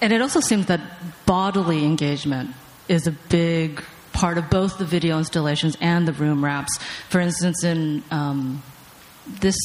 [0.00, 0.80] And it also seems that
[1.26, 2.54] bodily engagement
[2.88, 6.78] is a big part of both the video installations and the room wraps.
[7.10, 8.62] For instance, in um,
[9.26, 9.56] this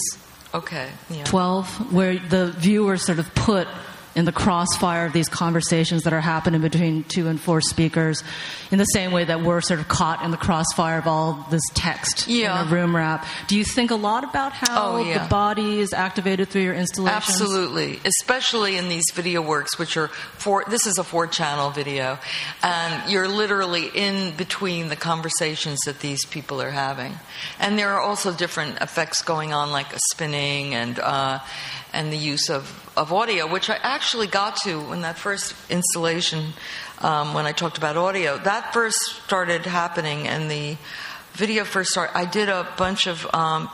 [0.56, 0.90] Okay.
[1.10, 1.26] Yeah.
[1.26, 3.68] 12, where the viewer sort of put
[4.16, 8.24] in the crossfire of these conversations that are happening between two and four speakers,
[8.72, 11.62] in the same way that we're sort of caught in the crossfire of all this
[11.74, 12.62] text yeah.
[12.62, 13.26] in a room wrap.
[13.48, 15.24] Do you think a lot about how oh, yeah.
[15.24, 17.30] the body is activated through your installations?
[17.30, 20.64] Absolutely, especially in these video works, which are four.
[20.70, 22.18] This is a four-channel video,
[22.64, 27.14] and you're literally in between the conversations that these people are having,
[27.60, 31.00] and there are also different effects going on, like a spinning and.
[31.00, 31.40] Uh,
[31.96, 36.54] and the use of, of audio, which I actually got to in that first installation
[37.00, 38.38] um, when I talked about audio.
[38.38, 40.78] That first started happening, and the
[41.34, 42.16] video first started.
[42.16, 43.70] I did a bunch of um,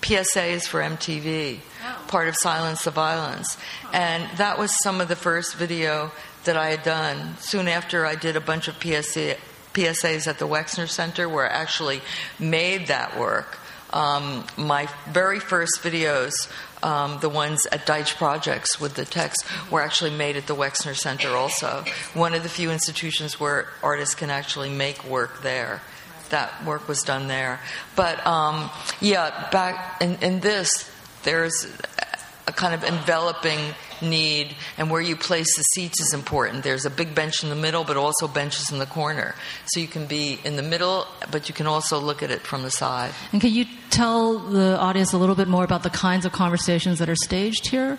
[0.00, 2.04] PSAs for MTV, oh.
[2.08, 3.58] part of Silence the Violence,
[3.92, 6.10] and that was some of the first video
[6.44, 7.36] that I had done.
[7.38, 9.36] Soon after, I did a bunch of PSA,
[9.74, 12.00] PSAs at the Wexner Center, where I actually
[12.38, 13.58] made that work.
[13.90, 16.50] Um, my very first videos
[16.82, 20.94] um, the ones at Deitch Projects with the text were actually made at the Wexner
[20.94, 21.84] Center also.
[22.14, 25.82] One of the few institutions where artists can actually make work there.
[26.30, 27.60] That work was done there.
[27.96, 30.90] But um, yeah, back in, in this,
[31.22, 31.66] there's
[32.48, 33.58] a kind of enveloping
[34.00, 36.64] need, and where you place the seats is important.
[36.64, 39.34] There's a big bench in the middle, but also benches in the corner.
[39.66, 42.62] So you can be in the middle, but you can also look at it from
[42.62, 43.12] the side.
[43.32, 46.98] And can you tell the audience a little bit more about the kinds of conversations
[47.00, 47.98] that are staged here?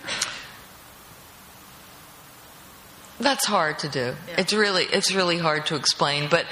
[3.20, 4.14] That's hard to do.
[4.28, 4.40] Yeah.
[4.40, 6.46] It's really it's really hard to explain, but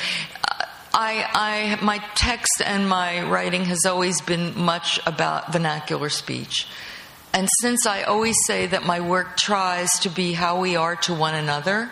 [0.46, 6.66] uh, I, I, my text and my writing has always been much about vernacular speech.
[7.32, 11.14] And since I always say that my work tries to be how we are to
[11.14, 11.90] one another,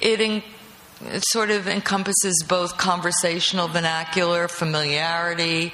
[0.00, 0.42] it, in,
[1.06, 5.72] it sort of encompasses both conversational vernacular, familiarity,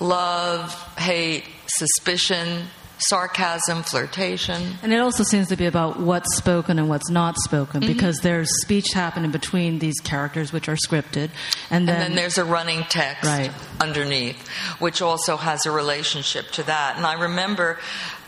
[0.00, 2.64] love, hate, suspicion,
[2.98, 4.74] sarcasm, flirtation.
[4.82, 7.92] And it also seems to be about what's spoken and what's not spoken mm-hmm.
[7.92, 11.30] because there's speech happening between these characters, which are scripted.
[11.70, 13.52] And then, and then there's a running text right.
[13.80, 16.96] underneath, which also has a relationship to that.
[16.96, 17.78] And I remember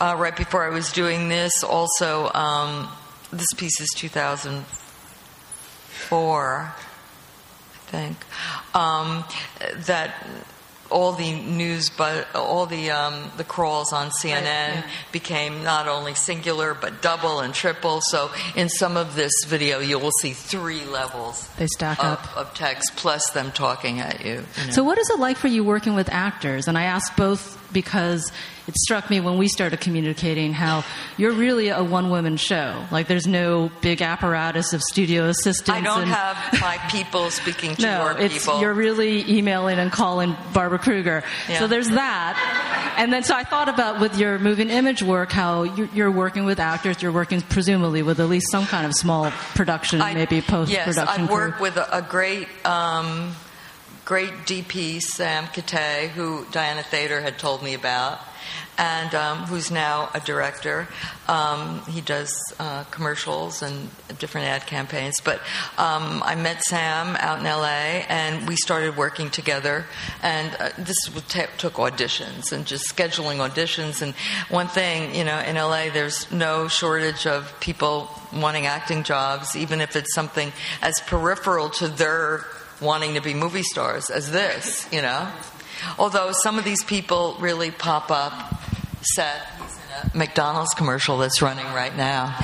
[0.01, 2.89] uh, right before I was doing this, also, um,
[3.33, 6.73] this piece is 2004, I
[7.91, 8.17] think,
[8.75, 9.25] um,
[9.87, 10.15] that
[10.91, 14.87] all the news, but all the um, the crawls on CNN right, yeah.
[15.13, 18.01] became not only singular but double and triple.
[18.03, 21.49] So in some of this video, you will see three levels.
[21.57, 24.31] They stack of, up of text plus them talking at you.
[24.31, 24.73] you know.
[24.73, 26.69] So what is it like for you working with actors?
[26.69, 28.33] And I ask both because
[28.67, 30.85] it struck me when we started communicating how
[31.17, 32.85] you're really a one woman show.
[32.91, 35.71] Like there's no big apparatus of studio assistants.
[35.71, 38.61] I don't and, have my people speaking to no, it's, people.
[38.61, 41.23] You're really emailing and calling Barbara Kruger.
[41.49, 41.59] Yeah.
[41.59, 42.95] So there's that.
[42.97, 46.45] And then so I thought about with your moving image work how you're, you're working
[46.45, 50.41] with actors, you're working presumably with at least some kind of small production, I- maybe
[50.41, 50.73] post production.
[50.73, 51.25] Yes, production.
[51.25, 53.35] I've worked with a, a great, um,
[54.05, 58.21] great DP, Sam Kate, who Diana Thater had told me about,
[58.79, 60.89] and um, who's now a director.
[61.29, 65.21] Um, he does uh, commercials and different ad campaigns.
[65.21, 65.39] But
[65.79, 69.85] um, I met Sam out in LA, and we started working together.
[70.23, 70.97] And uh, this
[71.29, 74.03] ta took auditions and just scheduling auditions.
[74.03, 74.15] And
[74.49, 79.81] one thing, you know, in LA, there's no shortage of people wanting acting jobs, even
[79.81, 82.45] if it's something as peripheral to their
[82.81, 85.31] wanting to be movie stars as this, you know.
[85.99, 88.33] Although some of these people really pop up.
[89.03, 92.37] Seth, he's in a McDonald's commercial that's running right now.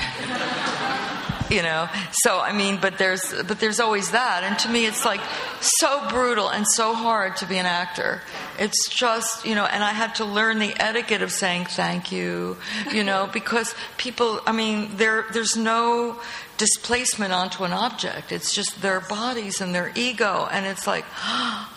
[1.49, 1.87] you know?
[2.11, 4.43] So i mean but there's but there's always that.
[4.43, 5.21] And to me it's like
[5.59, 8.21] so brutal and so hard to be an actor.
[8.59, 12.57] It's just you know and i had to learn the etiquette of saying thank you
[12.91, 16.19] you know because people i mean there there's no
[16.57, 18.31] displacement onto an object.
[18.31, 20.47] It's just their bodies and their ego.
[20.51, 21.05] And it's like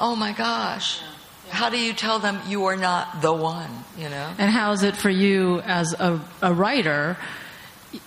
[0.01, 1.03] oh my gosh
[1.51, 4.83] how do you tell them you are not the one you know And how is
[4.83, 7.17] it for you as a, a writer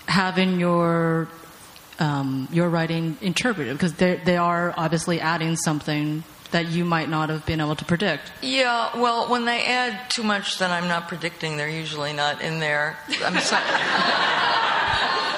[0.07, 1.27] having your
[1.99, 3.73] um, your writing interpreted?
[3.73, 7.85] Because they they are obviously adding something that you might not have been able to
[7.85, 8.31] predict.
[8.41, 12.59] Yeah, well, when they add too much that I'm not predicting, they're usually not in
[12.59, 12.95] there.
[13.25, 13.57] I'm so-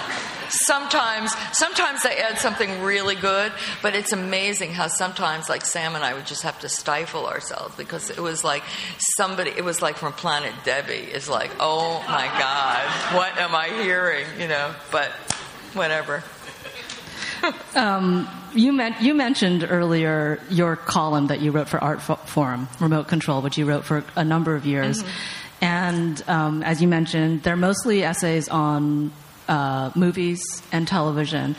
[0.63, 6.03] sometimes, sometimes they add something really good, but it's amazing how sometimes, like Sam and
[6.03, 8.63] I, would just have to stifle ourselves because it was like
[9.17, 9.51] somebody.
[9.51, 10.93] It was like from Planet Debbie.
[10.93, 14.25] It's like, oh my God, what am I hearing?
[14.39, 15.11] You know, but
[15.73, 16.23] whatever.
[18.55, 23.57] You, men- you mentioned earlier your column that you wrote for Artforum, Remote Control, which
[23.57, 25.03] you wrote for a number of years.
[25.59, 29.11] And um, as you mentioned, they're mostly essays on
[29.47, 31.55] uh, movies and television.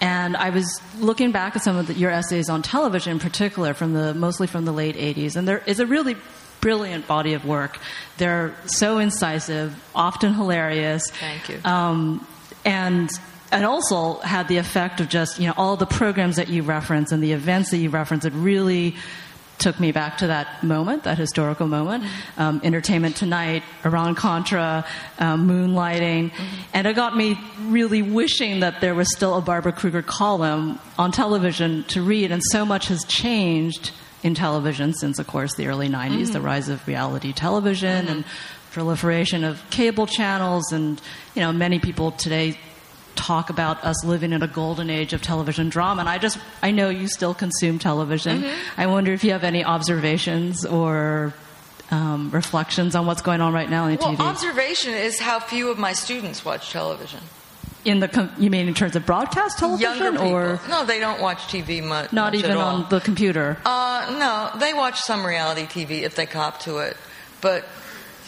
[0.00, 3.74] And I was looking back at some of the, your essays on television, in particular,
[3.74, 6.16] from the mostly from the late '80s, and there is a really
[6.60, 7.78] brilliant body of work.
[8.18, 11.02] They're so incisive, often hilarious.
[11.10, 11.60] Thank you.
[11.64, 12.26] Um,
[12.64, 13.10] and
[13.52, 17.12] and also had the effect of just you know all the programs that you reference
[17.12, 18.24] and the events that you reference.
[18.24, 18.96] It really
[19.60, 22.04] took me back to that moment, that historical moment.
[22.36, 24.84] Um, Entertainment Tonight, Iran Contra,
[25.18, 26.32] um, Moonlighting,
[26.72, 31.12] and it got me really wishing that there was still a Barbara Kruger column on
[31.12, 32.32] television to read.
[32.32, 33.92] And so much has changed
[34.22, 38.24] in television since, of course, the early '90s, the rise of reality television and
[38.72, 41.00] proliferation of cable channels, and
[41.34, 42.58] you know many people today
[43.16, 46.00] talk about us living in a golden age of television drama.
[46.00, 48.44] And I just, I know you still consume television.
[48.76, 51.34] I wonder if you have any observations or
[51.90, 54.20] um, reflections on what's going on right now the Well, TV.
[54.20, 57.20] observation is how few of my students watch television.
[57.84, 61.38] in the, com- you mean in terms of broadcast television or no, they don't watch
[61.48, 62.12] TV much.
[62.12, 63.56] not much even on the computer?
[63.64, 66.96] Uh, no, they watch some reality TV if they cop to it,
[67.40, 67.64] but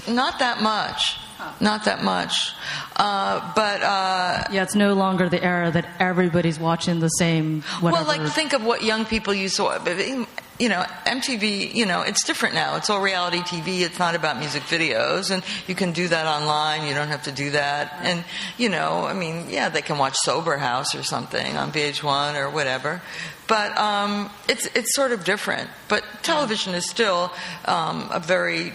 [0.08, 1.18] not that much.
[1.60, 2.52] Not that much.
[2.96, 7.62] Uh, but uh, yeah, it's no longer the era that everybody's watching the same.
[7.80, 8.04] Whatever.
[8.04, 10.26] well, like think of what young people used to.
[10.58, 11.74] You know, MTV.
[11.74, 12.76] You know, it's different now.
[12.76, 13.80] It's all reality TV.
[13.80, 16.86] It's not about music videos, and you can do that online.
[16.86, 17.98] You don't have to do that.
[18.02, 18.24] And
[18.58, 22.50] you know, I mean, yeah, they can watch Sober House or something on VH1 or
[22.50, 23.02] whatever.
[23.48, 25.68] But um, it's it's sort of different.
[25.88, 27.32] But television is still
[27.64, 28.72] um, a very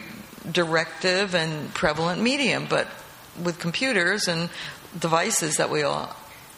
[0.51, 2.87] directive and prevalent medium, but
[3.41, 4.49] with computers and
[4.97, 6.15] devices that we all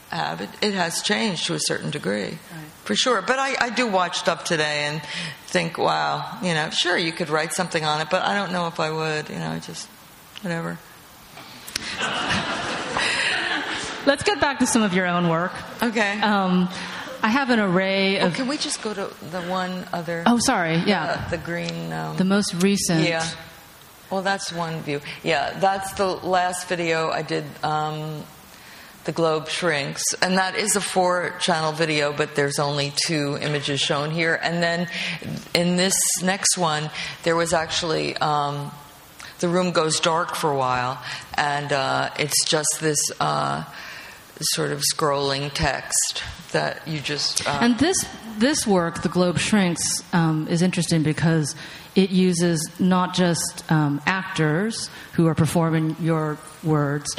[0.09, 2.37] have, it, it has changed to a certain degree,
[2.83, 3.21] for sure.
[3.21, 5.01] But I, I do watch stuff today and
[5.47, 8.67] think, wow, you know, sure, you could write something on it, but I don't know
[8.67, 9.87] if I would, you know, just
[10.41, 10.77] whatever.
[14.05, 15.51] Let's get back to some of your own work.
[15.83, 16.19] Okay.
[16.21, 16.69] Um,
[17.21, 18.31] I have an array of.
[18.31, 20.23] oh, can we just go to the one other?
[20.25, 20.77] Oh, sorry.
[20.77, 21.91] Yeah, uh, the green.
[21.91, 23.07] Um, the most recent.
[23.07, 23.27] Yeah.
[24.09, 25.01] Well, that's one view.
[25.23, 27.45] Yeah, that's the last video I did.
[27.63, 28.23] Um,
[29.05, 34.11] the globe shrinks, and that is a four-channel video, but there's only two images shown
[34.11, 34.37] here.
[34.41, 34.87] And then
[35.55, 36.91] in this next one,
[37.23, 38.71] there was actually um,
[39.39, 41.01] the room goes dark for a while,
[41.35, 42.99] and uh, it's just this.
[43.19, 43.63] Uh,
[44.41, 48.05] sort of scrolling text that you just uh, And this
[48.37, 51.55] this work, the globe shrinks, um, is interesting because
[51.99, 57.13] it uses not just um, actors who are performing your words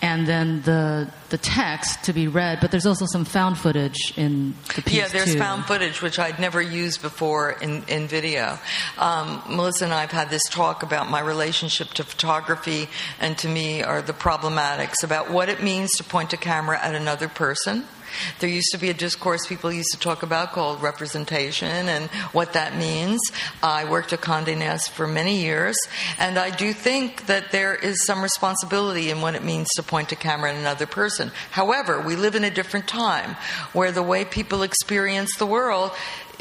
[0.00, 4.54] and then the the text to be read, but there's also some found footage in
[4.74, 5.38] the piece Yeah, there's too.
[5.38, 8.58] found footage which I'd never used before in, in video.
[8.98, 12.88] Um, Melissa and I have had this talk about my relationship to photography
[13.20, 16.94] and to me are the problematics about what it means to point a camera at
[16.94, 17.84] another person.
[18.38, 22.52] There used to be a discourse people used to talk about called representation and what
[22.54, 23.20] that means.
[23.62, 25.76] I worked at Condé Nast for many years,
[26.18, 30.12] and I do think that there is some responsibility in what it means to point
[30.12, 31.32] a camera at another person.
[31.50, 33.36] However, we live in a different time
[33.72, 35.92] where the way people experience the world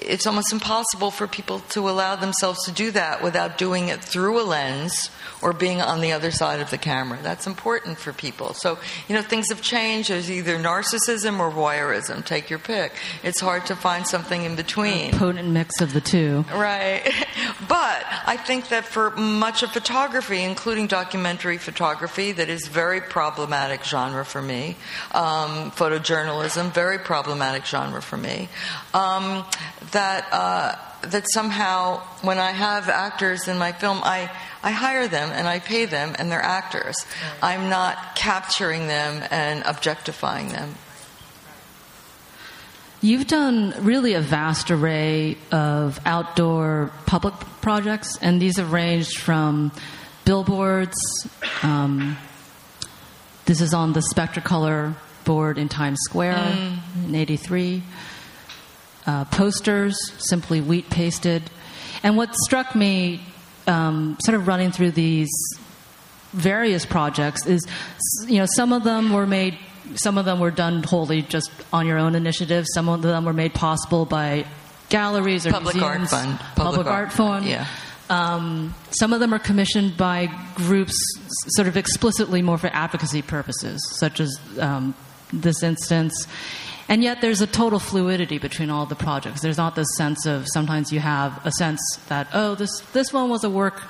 [0.02, 4.42] it's almost impossible for people to allow themselves to do that without doing it through
[4.42, 5.10] a lens
[5.42, 7.20] or being on the other side of the camera.
[7.22, 8.54] That's important for people.
[8.54, 8.78] So,
[9.08, 10.10] you know, things have changed.
[10.10, 12.26] There's either narcissism or voyeurism.
[12.26, 12.94] Take your pick.
[13.24, 15.12] It's hard to find something in between.
[15.12, 16.46] potent mix of the two.
[16.54, 17.02] Right.
[17.68, 23.84] But I think that for much of photography, including documentary photography, that is very problematic
[23.84, 24.76] genre for me.
[25.14, 28.50] Um, photojournalism, very problematic genre for me.
[28.94, 29.46] Um,
[29.92, 30.76] that uh,
[31.08, 34.30] that somehow, when I have actors in my film, I
[34.64, 37.06] I hire them and I pay them, and they're actors.
[37.42, 40.76] I'm not capturing them and objectifying them.
[43.04, 49.72] You've done really a vast array of outdoor public projects, and these have ranged from
[50.24, 50.96] billboards.
[51.64, 52.18] Um,
[53.46, 54.94] this is on the Spectracolor
[55.26, 56.56] board in Times Square
[57.08, 57.82] in '83.
[59.06, 59.98] Uh, posters,
[60.30, 61.42] simply wheat pasted.
[62.04, 63.22] And what struck me,
[63.68, 65.30] um, sort of running through these
[66.34, 67.66] various projects, is
[68.28, 69.58] you know some of them were made
[69.96, 72.66] some of them were done wholly just on your own initiative.
[72.74, 74.46] Some of them were made possible by
[74.90, 76.40] galleries or Public Art museums, Fund.
[76.40, 77.46] public, Public art, Art- fund.
[77.46, 77.66] yeah.
[78.10, 80.94] Um, some of them are commissioned by groups,
[81.56, 84.94] sort of explicitly more for advocacy purposes, such as um,
[85.32, 86.28] this instance.
[86.90, 89.42] And yet, there's a total fluidity between all the projects.
[89.42, 93.30] There's not this sense of sometimes you have a sense that oh, this this one
[93.30, 93.82] was a work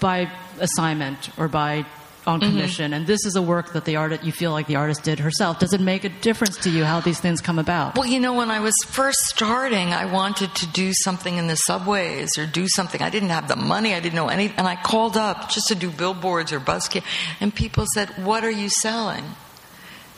[0.00, 1.84] by assignment or by
[2.26, 2.50] on mm-hmm.
[2.50, 5.18] commission, and this is a work that the artist you feel like the artist did
[5.18, 5.58] herself.
[5.58, 7.96] Does it make a difference to you how these things come about?
[7.96, 11.56] Well, you know, when I was first starting, I wanted to do something in the
[11.56, 13.00] subways or do something.
[13.00, 13.94] I didn't have the money.
[13.94, 17.02] I didn't know any, and I called up just to do billboards or busking,
[17.40, 19.24] and people said, "What are you selling?"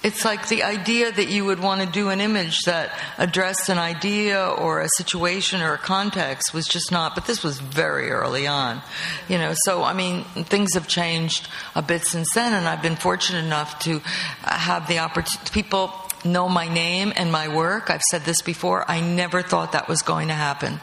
[0.03, 3.79] It's like the idea that you would want to do an image that addressed an
[3.79, 8.49] idea or a situation or a context was just not, but this was very early
[8.49, 8.83] on.
[9.29, 12.97] You know, so I mean, things have changed a bit since then, and I've been
[12.97, 14.01] fortunate enough to
[14.43, 15.93] have the opportunity, people
[16.25, 17.89] know my name and my work.
[17.89, 20.81] I've said this before, I never thought that was going to happen.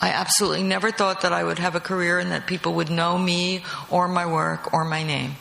[0.00, 3.18] I absolutely never thought that I would have a career and that people would know
[3.18, 5.36] me or my work or my name.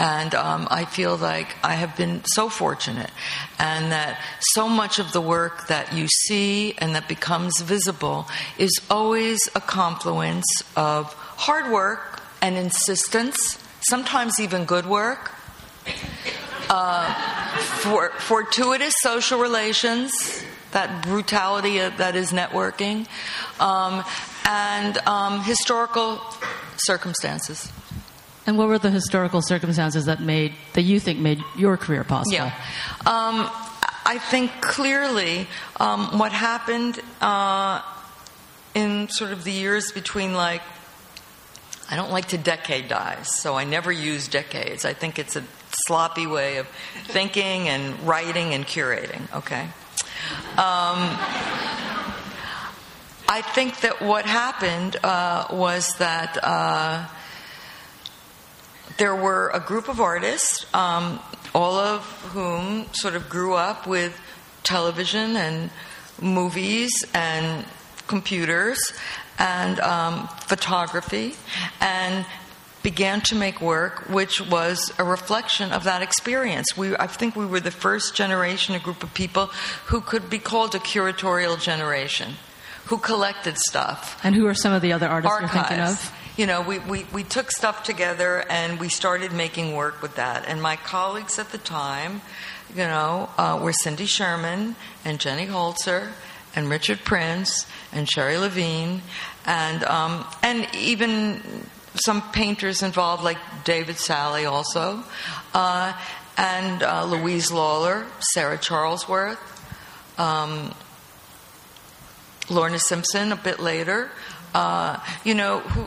[0.00, 3.10] And um, I feel like I have been so fortunate,
[3.58, 4.18] and that
[4.54, 8.26] so much of the work that you see and that becomes visible
[8.56, 13.58] is always a confluence of hard work and insistence,
[13.90, 15.32] sometimes even good work,
[16.70, 17.12] uh,
[17.82, 20.12] for, fortuitous social relations,
[20.72, 23.06] that brutality that is networking,
[23.60, 24.02] um,
[24.46, 26.22] and um, historical
[26.78, 27.70] circumstances.
[28.50, 32.34] And what were the historical circumstances that made that you think made your career possible?
[32.34, 32.52] Yeah.
[33.06, 33.48] Um,
[34.04, 35.46] I think clearly
[35.78, 37.80] um, what happened uh,
[38.74, 40.62] in sort of the years between like,
[41.88, 44.84] I don't like to decadize, so I never use decades.
[44.84, 45.44] I think it's a
[45.86, 46.66] sloppy way of
[47.04, 49.62] thinking and writing and curating, okay?
[50.58, 51.06] Um,
[53.28, 56.36] I think that what happened uh, was that.
[56.42, 57.06] Uh,
[59.00, 61.18] there were a group of artists, um,
[61.54, 62.02] all of
[62.34, 64.14] whom sort of grew up with
[64.62, 65.70] television and
[66.20, 67.64] movies and
[68.06, 68.78] computers
[69.38, 71.34] and um, photography
[71.80, 72.26] and
[72.82, 76.76] began to make work which was a reflection of that experience.
[76.76, 79.46] We, I think we were the first generation, a group of people
[79.86, 82.34] who could be called a curatorial generation,
[82.84, 86.12] who collected stuff And who are some of the other artists you're thinking of?
[86.36, 90.44] You know, we, we, we took stuff together and we started making work with that.
[90.46, 92.22] And my colleagues at the time,
[92.70, 96.08] you know, uh, were Cindy Sherman and Jenny Holzer
[96.54, 99.02] and Richard Prince and Sherrie Levine
[99.44, 101.42] and um, and even
[101.94, 105.02] some painters involved like David Salle also,
[105.54, 105.92] uh,
[106.36, 109.38] and uh, Louise Lawler, Sarah Charlesworth.
[110.18, 110.74] Um,
[112.48, 114.10] Lorna Simpson a bit later.
[114.54, 115.86] uh, you know, who,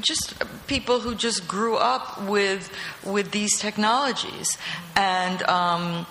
[0.00, 0.34] just
[0.66, 2.70] people who just grew up with
[3.04, 4.56] with these technologies,
[4.96, 6.06] and um,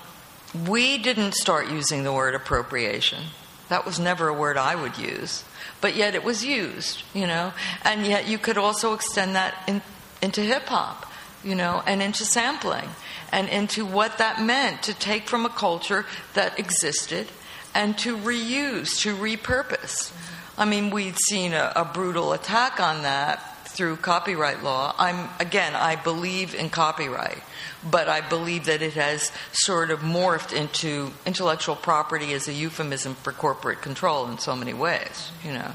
[0.67, 3.23] we didn't start using the word appropriation.
[3.69, 5.43] That was never a word I would use,
[5.79, 7.53] but yet it was used, you know,
[7.83, 9.81] and yet you could also extend that in,
[10.21, 11.05] into hip hop,
[11.43, 12.89] you know, and into sampling,
[13.31, 17.27] and into what that meant to take from a culture that existed
[17.75, 20.11] and to reuse, to repurpose.
[20.57, 23.48] I mean, we'd seen a, a brutal attack on that
[23.79, 24.93] through copyright law.
[24.97, 27.41] I'm again, I believe in copyright,
[27.89, 33.15] but I believe that it has sort of morphed into intellectual property as a euphemism
[33.15, 35.31] for corporate control in so many ways.
[35.45, 35.71] You know.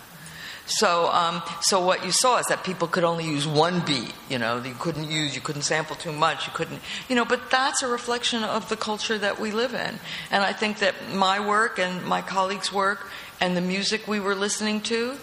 [0.66, 4.12] So, um, so what you saw is that people could only use one beat.
[4.28, 6.46] You know, you couldn't use, you couldn't sample too much.
[6.46, 7.24] You couldn't, you know.
[7.24, 9.98] But that's a reflection of the culture that we live in.
[10.30, 13.08] And I think that my work and my colleagues' work
[13.40, 15.16] and the music we were listening to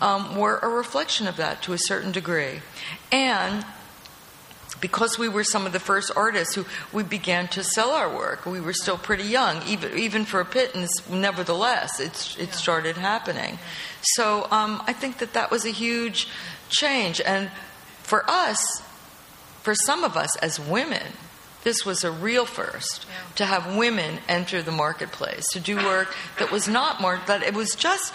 [0.00, 2.60] um, were a reflection of that to a certain degree.
[3.12, 3.64] And
[4.80, 8.44] because we were some of the first artists who we began to sell our work,
[8.46, 10.90] we were still pretty young, even even for a pittance.
[11.08, 13.58] Nevertheless, it's it started happening.
[14.02, 16.28] So um, I think that that was a huge
[16.68, 17.50] change, and
[18.02, 18.82] for us,
[19.62, 21.02] for some of us as women,
[21.64, 23.34] this was a real first yeah.
[23.36, 27.54] to have women enter the marketplace to do work that was not more that it
[27.54, 28.12] was just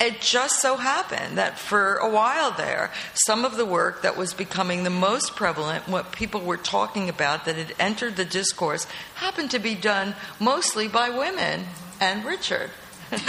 [0.00, 4.34] it just so happened that for a while there, some of the work that was
[4.34, 8.86] becoming the most prevalent, what people were talking about that had entered the discourse,
[9.16, 11.66] happened to be done mostly by women
[12.00, 12.70] and Richard.
[13.12, 13.24] you know?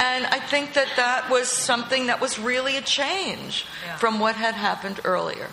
[0.00, 3.96] And I think that that was something that was really a change yeah.
[3.96, 5.48] from what had happened earlier.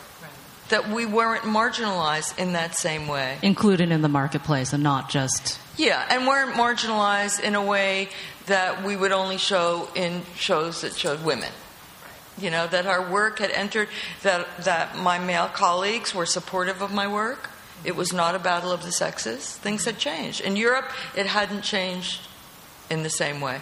[0.69, 3.37] That we weren't marginalized in that same way.
[3.41, 5.59] Included in the marketplace and not just.
[5.77, 8.09] Yeah, and weren't marginalized in a way
[8.47, 11.51] that we would only show in shows that showed women.
[12.39, 13.87] You know, that our work had entered,
[14.23, 17.51] that, that my male colleagues were supportive of my work.
[17.83, 19.55] It was not a battle of the sexes.
[19.57, 20.41] Things had changed.
[20.41, 22.21] In Europe, it hadn't changed
[22.89, 23.61] in the same way.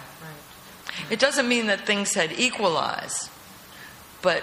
[1.10, 3.28] It doesn't mean that things had equalized,
[4.22, 4.42] but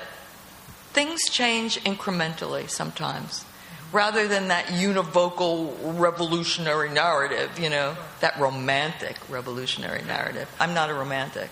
[0.94, 3.46] things change incrementally sometimes
[3.94, 10.54] rather than that univocal revolutionary narrative, you know, that romantic revolutionary narrative.
[10.60, 11.50] I'm not a romantic.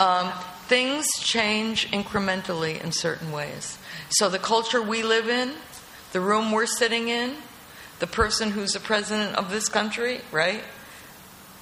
[0.00, 0.32] Um,
[0.66, 3.78] things change incrementally in certain ways.
[4.08, 5.52] So the culture we live in,
[6.12, 7.34] the room we're sitting in,
[7.98, 10.64] the person who's the president of this country, right?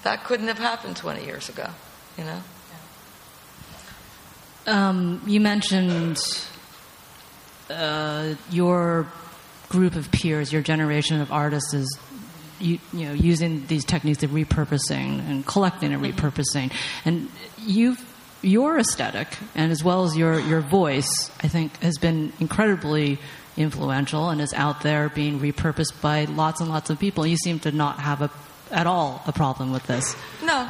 [0.04, 1.68] That couldn't have happened 20 years ago,
[2.16, 2.42] you know?
[4.66, 6.22] Um, you mentioned
[7.68, 9.06] uh, your
[9.75, 11.99] group of peers, your generation of artists is
[12.61, 16.27] you, you, know using these techniques of repurposing and collecting and mm-hmm.
[16.27, 16.72] repurposing.
[17.05, 17.97] And you
[18.43, 23.18] your aesthetic and as well as your your voice i think has been incredibly
[23.57, 27.27] influential and is out there being repurposed by lots and lots of people.
[27.27, 28.31] You seem to not have a
[28.70, 30.16] at all a problem with this.
[30.43, 30.68] No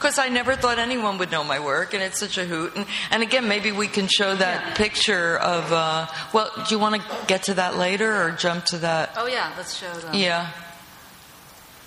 [0.00, 2.74] because I never thought anyone would know my work, and it's such a hoot.
[2.74, 4.74] And, and again, maybe we can show that yeah.
[4.74, 5.70] picture of.
[5.70, 9.10] Uh, well, do you want to get to that later or jump to that?
[9.16, 10.14] Oh yeah, let's show them.
[10.14, 10.52] Yeah,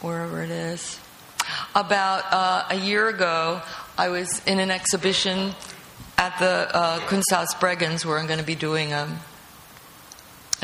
[0.02, 1.00] wherever it is.
[1.74, 3.64] About uh, a year ago,
[3.98, 5.56] I was in an exhibition
[6.20, 9.10] at the uh, Kunsthaus Bregenz, where I'm going to be doing a a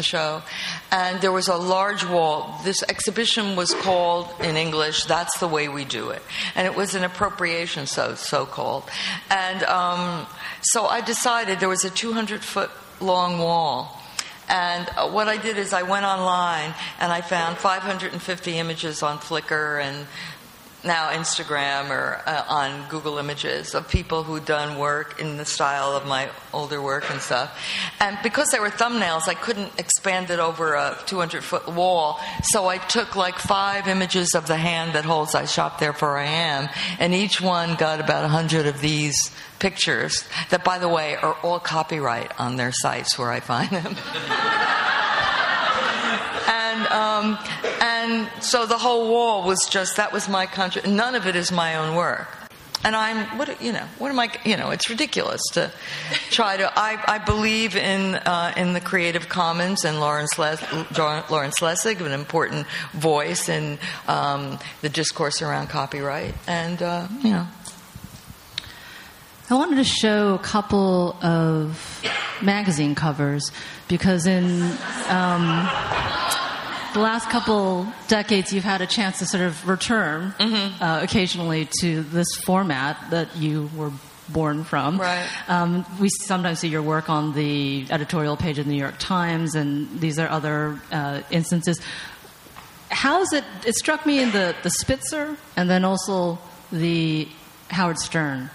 [0.02, 0.42] show,
[0.92, 2.60] and there was a large wall.
[2.64, 6.22] This exhibition was called in English "That's the Way We Do It,"
[6.56, 8.84] and it was an appropriation, so so called.
[9.30, 10.28] And um,
[10.62, 13.96] so I decided there was a 200 foot long wall.
[14.50, 19.20] And uh, what I did is I went online and I found 550 images on
[19.20, 20.08] Flickr and
[20.84, 25.96] now Instagram or uh, on Google Images of people who'd done work in the style
[25.96, 27.58] of my older work and stuff.
[28.00, 32.20] And because they were thumbnails, I couldn't expand it over a 200 foot wall.
[32.44, 36.26] So I took like five images of the hand that holds I Shop Therefore I
[36.26, 36.70] Am,
[37.00, 41.60] and each one got about 100 of these pictures that, by the way, are all
[41.60, 43.96] copyright on their sites where I find them.
[46.50, 47.38] and um,
[48.10, 50.82] and so the whole wall was just that was my country.
[50.86, 52.28] None of it is my own work.
[52.84, 55.70] And I'm what you know what am I you know it's ridiculous to
[56.30, 60.62] try to I, I believe in uh, in the Creative Commons and Lawrence Les,
[61.30, 67.48] Lawrence Lessig an important voice in um, the discourse around copyright and uh, you know
[69.50, 72.02] I wanted to show a couple of
[72.42, 73.52] magazine covers
[73.90, 74.62] because in
[75.10, 75.68] um,
[76.94, 80.84] the last couple decades, you've had a chance to sort of return Mm-hmm.
[80.84, 83.92] uh, occasionally to this format that you were
[84.30, 85.00] born from.
[85.00, 85.28] Right.
[85.48, 89.56] Um, we sometimes see your work on the editorial page of the New York Times,
[89.56, 91.82] and these are other uh, instances.
[92.90, 93.44] How is it?
[93.66, 96.40] It struck me in the, the Spitzer and then also
[96.72, 97.28] the
[97.70, 98.50] Howard Stern.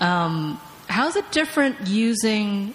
[0.00, 2.72] Um, how is it different using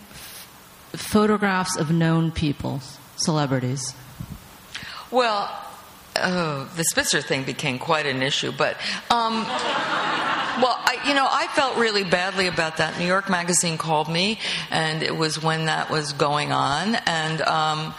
[0.94, 2.82] photographs of known people,
[3.18, 3.94] celebrities?
[5.12, 5.50] Well,
[6.16, 8.78] oh, the Spitzer thing became quite an issue, but.
[9.10, 9.46] Um,
[10.62, 12.98] well, I, you know, I felt really badly about that.
[12.98, 14.40] New York Magazine called me,
[14.72, 16.96] and it was when that was going on.
[16.96, 17.94] And um,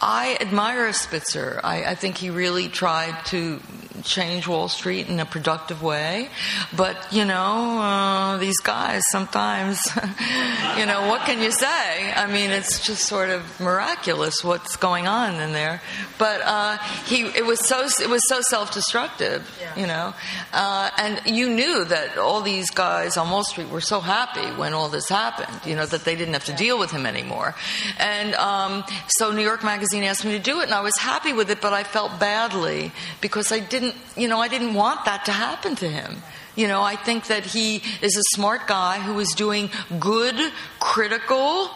[0.00, 1.60] I admire Spitzer.
[1.62, 3.60] I, I think he really tried to
[4.04, 6.28] change Wall Street in a productive way.
[6.76, 9.80] But, you know, uh, these guys sometimes,
[10.78, 12.12] you know, what can you say?
[12.12, 15.80] I mean, it's just sort of miraculous what's going on in there.
[16.18, 20.14] But uh, he, it was so, it was so self-destructive, you know.
[20.52, 24.74] Uh, and you knew that all these guys on Wall Street were so happy when
[24.74, 27.54] all this happened, you know, that they didn't have to deal with him anymore.
[27.98, 31.32] And um, so New York Magazine asked me to do it, and I was happy
[31.32, 35.24] with it, but I felt badly because I didn't, you know, I didn't want that
[35.26, 36.22] to happen to him.
[36.56, 41.70] You know, I think that he is a smart guy who is doing good, critical,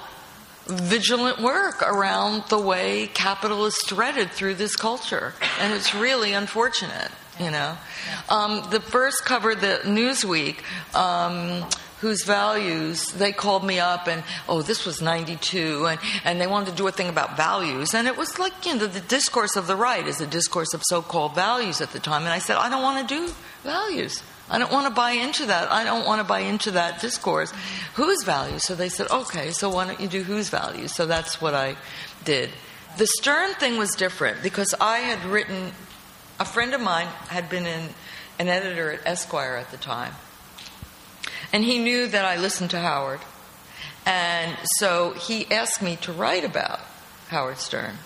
[0.67, 5.35] vigilant work around the way capital is threaded through this culture.
[5.61, 7.77] And it's really unfortunate, you know.
[8.29, 10.57] Um, the first cover, the Newsweek,
[10.95, 11.69] um,
[12.01, 16.71] whose values they called me up and oh this was 92 and, and they wanted
[16.71, 19.67] to do a thing about values and it was like you know the, discourse of
[19.67, 22.69] the right is a discourse of so-called values at the time and i said i
[22.69, 23.33] don't want to do
[23.63, 25.73] values I don't want to buy into that.
[25.73, 27.53] I don't want to buy into that discourse.
[27.95, 28.65] Whose values?
[28.65, 30.95] So they said, okay, so why don't you do whose values?
[30.95, 31.77] So that's what I
[32.25, 32.51] did.
[32.99, 35.73] The Stern thing was different because I had written,
[36.39, 37.89] a friend of mine had been in,
[38.39, 40.13] an editor at Esquire at the time.
[41.53, 43.21] And he knew that I listened to Howard.
[44.07, 46.81] And so he asked me to write about
[47.29, 47.97] Howard Stern.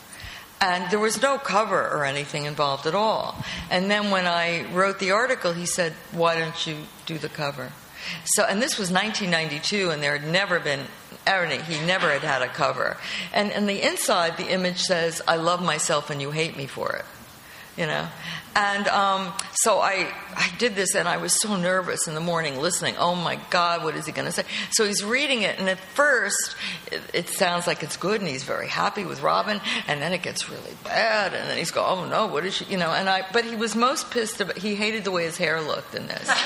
[0.60, 3.42] And there was no cover or anything involved at all.
[3.70, 6.76] And then when I wrote the article, he said, Why don't you
[7.06, 7.72] do the cover?
[8.24, 10.86] So, and this was 1992, and there had never been,
[11.26, 12.96] he never had had a cover.
[13.32, 16.92] And, and the inside, the image says, I love myself and you hate me for
[16.92, 17.04] it.
[17.76, 18.08] You know?
[18.54, 22.58] And um, so I, I did this, and I was so nervous in the morning
[22.58, 22.96] listening.
[22.98, 24.44] Oh my God, what is he going to say?
[24.72, 26.56] So he's reading it, and at first
[26.90, 30.22] it, it, sounds like it's good, and he's very happy with Robin, and then it
[30.22, 32.64] gets really bad, and then he's going, Oh no, what is she?
[32.64, 32.90] You know?
[32.90, 34.58] And I, but he was most pissed about.
[34.58, 36.28] He hated the way his hair looked in this.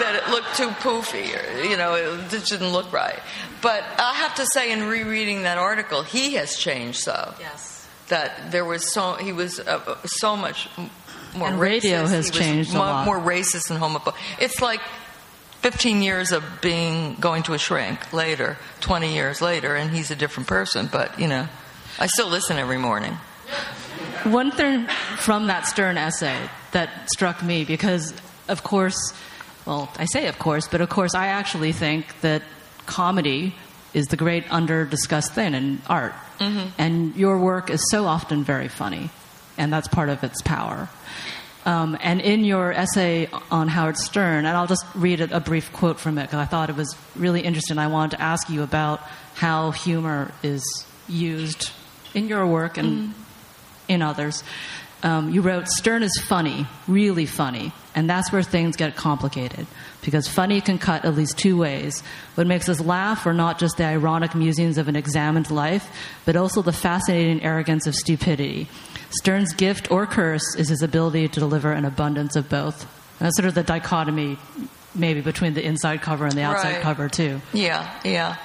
[0.00, 3.18] That it looked too poofy, or, you know, it, it didn't look right.
[3.60, 7.34] But I have to say, in rereading that article, he has changed so.
[7.38, 7.69] Yes.
[8.10, 10.68] That there was so he was uh, so much
[11.34, 11.82] more and racist.
[11.82, 13.06] radio has changed a lot.
[13.06, 14.14] more racist and homophobic.
[14.40, 14.80] It's like
[15.62, 20.16] 15 years of being going to a shrink later, 20 years later, and he's a
[20.16, 20.88] different person.
[20.90, 21.48] But you know,
[21.98, 23.14] I still listen every morning.
[24.24, 24.86] One thing
[25.18, 26.38] from that Stern essay
[26.72, 28.14] that struck me, because
[28.48, 29.14] of course,
[29.66, 32.42] well, I say of course, but of course, I actually think that
[32.86, 33.54] comedy
[33.92, 36.14] is the great under discussed thing in art.
[36.40, 36.68] Mm-hmm.
[36.78, 39.10] And your work is so often very funny,
[39.58, 40.88] and that's part of its power.
[41.66, 45.70] Um, and in your essay on Howard Stern, and I'll just read a, a brief
[45.74, 47.76] quote from it because I thought it was really interesting.
[47.78, 49.00] I wanted to ask you about
[49.34, 50.64] how humor is
[51.06, 51.70] used
[52.14, 53.14] in your work and
[53.88, 54.42] in others.
[55.02, 59.66] Um, you wrote, Stern is funny, really funny, and that's where things get complicated.
[60.02, 62.02] Because funny can cut at least two ways.
[62.34, 65.88] What makes us laugh are not just the ironic musings of an examined life,
[66.26, 68.68] but also the fascinating arrogance of stupidity.
[69.10, 72.82] Stern's gift or curse is his ability to deliver an abundance of both.
[73.18, 74.38] And that's sort of the dichotomy,
[74.94, 76.82] maybe, between the inside cover and the outside Right.
[76.82, 77.40] cover, too.
[77.52, 78.36] Yeah, yeah.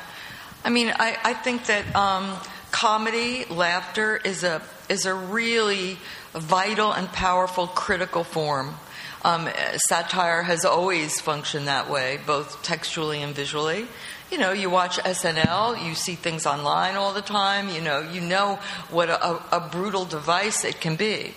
[0.63, 2.35] I mean, I, I think that um,
[2.75, 5.97] comedy, laughter, is a is a really
[6.33, 8.75] vital and powerful critical form.
[9.23, 9.47] Um,
[9.87, 13.87] satire has always functioned that way, both textually and visually.
[14.29, 17.69] You know, you watch SNL, you see things online all the time.
[17.69, 18.59] You know, you know
[18.89, 21.33] what a, a brutal device it can be,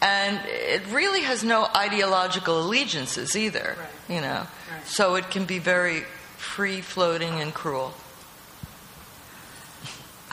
[0.00, 3.76] and it really has no ideological allegiances either.
[4.08, 4.46] You know,
[4.84, 6.02] so it can be very
[6.36, 7.94] free floating and cruel.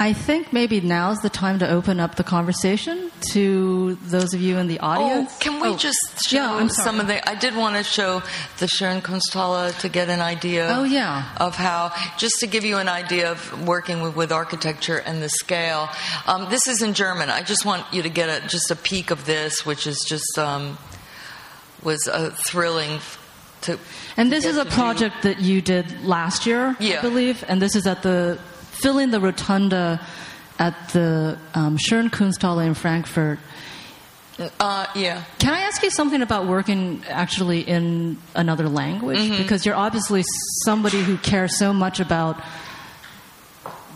[0.01, 4.57] I think maybe now's the time to open up the conversation to those of you
[4.57, 5.29] in the audience.
[5.35, 7.29] Oh, can we Oh, just show yeah, some of the?
[7.29, 8.23] I did want to show
[8.59, 10.69] the Schirn Kunsthalle to get an idea.
[10.71, 11.25] Oh, yeah.
[11.37, 15.27] Of how, just to give you an idea of working with, with architecture and the
[15.27, 15.89] scale.
[16.27, 17.29] Um, this is in German.
[17.29, 20.39] I just want you to get a, just a peek of this, which is just
[20.39, 20.77] um,
[21.83, 23.01] was a thrilling.
[23.63, 23.77] To
[24.15, 24.75] And this is a to do.
[24.75, 27.43] project that you did last year, I believe.
[27.49, 28.39] And this is at the
[28.81, 29.99] filling the rotunda
[30.57, 33.39] at the um, Schirn Kunsthalle in Frankfurt.
[34.59, 35.23] Uh, yeah.
[35.37, 39.17] Can I ask you something about working actually in another language?
[39.17, 39.37] Mm-hmm.
[39.41, 40.23] Because you're obviously
[40.63, 42.41] somebody who cares so much about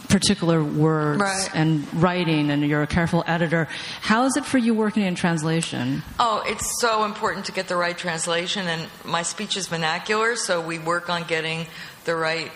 [0.10, 1.50] particular words Right.
[1.56, 3.68] and writing, and you're a careful editor.
[4.02, 6.04] How is it for you working in translation?
[6.20, 10.62] Oh, it's so important to get the right translation, and my speech is vernacular, so
[10.62, 11.66] we work on getting
[12.06, 12.52] the right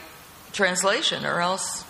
[0.53, 1.83] translation, or else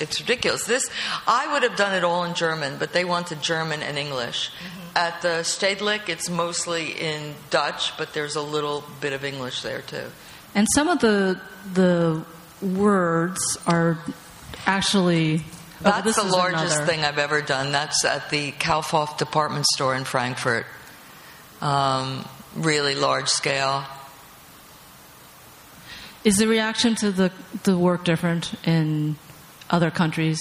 [0.00, 0.64] it's ridiculous.
[0.64, 0.88] This
[1.26, 4.50] I would have done it all in German, but they wanted German and English.
[4.96, 9.82] At the Stedelijk, it's mostly in Dutch, but there's a little bit of English there
[9.82, 10.06] too.
[10.54, 11.40] And some of the
[11.72, 12.24] the
[12.62, 13.98] words are
[14.66, 15.42] actually.
[15.80, 16.86] oh, That's this the largest another.
[16.86, 17.72] thing I've ever done.
[17.72, 20.66] That's at the Kaufhof department store in Frankfurt.
[21.60, 22.24] Um,
[22.54, 23.84] really large scale.
[26.22, 27.32] Is the reaction to the
[27.64, 29.16] the work different in
[29.70, 30.40] other countries?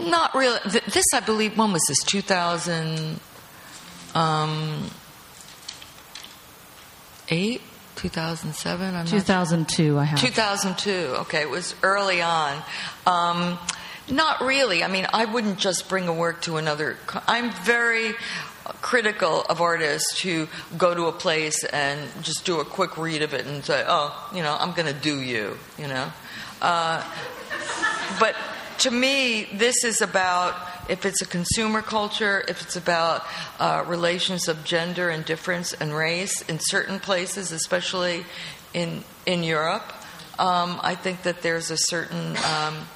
[0.00, 0.58] Not really.
[0.66, 2.02] This, I believe, when was this?
[2.04, 3.20] 2000,
[4.14, 4.90] um,
[7.28, 7.60] 8?
[7.96, 8.86] 2007?
[8.86, 10.20] I'm not 2002, I have.
[10.20, 10.90] 2002.
[11.20, 12.62] Okay, it was early on.
[13.06, 13.58] Um,
[14.10, 14.84] not really.
[14.84, 16.98] I mean, I wouldn't just bring a work to another.
[17.26, 18.14] I'm very
[18.82, 23.32] critical of artists who go to a place and just do a quick read of
[23.34, 26.12] it and say, "Oh, you know, I'm going to do you," you know.
[26.60, 27.02] Uh,
[28.18, 28.34] but
[28.78, 30.54] to me, this is about
[30.88, 33.24] if it's a consumer culture, if it's about
[33.58, 38.24] uh, relations of gender and difference and race in certain places, especially
[38.72, 39.92] in in Europe.
[40.38, 42.86] Um, I think that there's a certain um,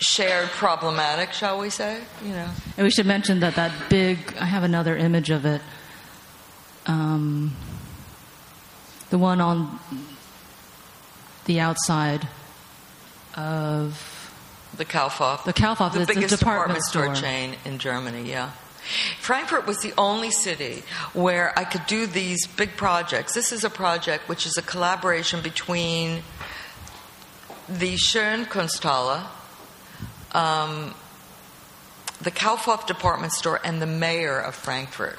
[0.00, 2.00] shared problematic, shall we say?
[2.24, 2.48] You know.
[2.76, 4.18] And we should mention that that big.
[4.38, 5.62] I have another image of it.
[6.86, 7.56] Um,
[9.10, 9.78] the one on
[11.44, 12.26] the outside
[13.38, 14.30] of
[14.76, 15.44] The Kaufhof.
[15.44, 17.14] The Kaufhof, The biggest department store.
[17.14, 17.14] store.
[17.14, 18.50] chain in Germany, yeah.
[19.20, 20.82] Frankfurt was the only city
[21.12, 23.34] where I could do these big projects.
[23.34, 26.22] This is a project which is a collaboration between
[27.68, 29.26] the Schirn Kunsthalle,
[30.32, 30.94] um,
[32.20, 35.18] the Kaufhof department store, and the mayor of Frankfurt.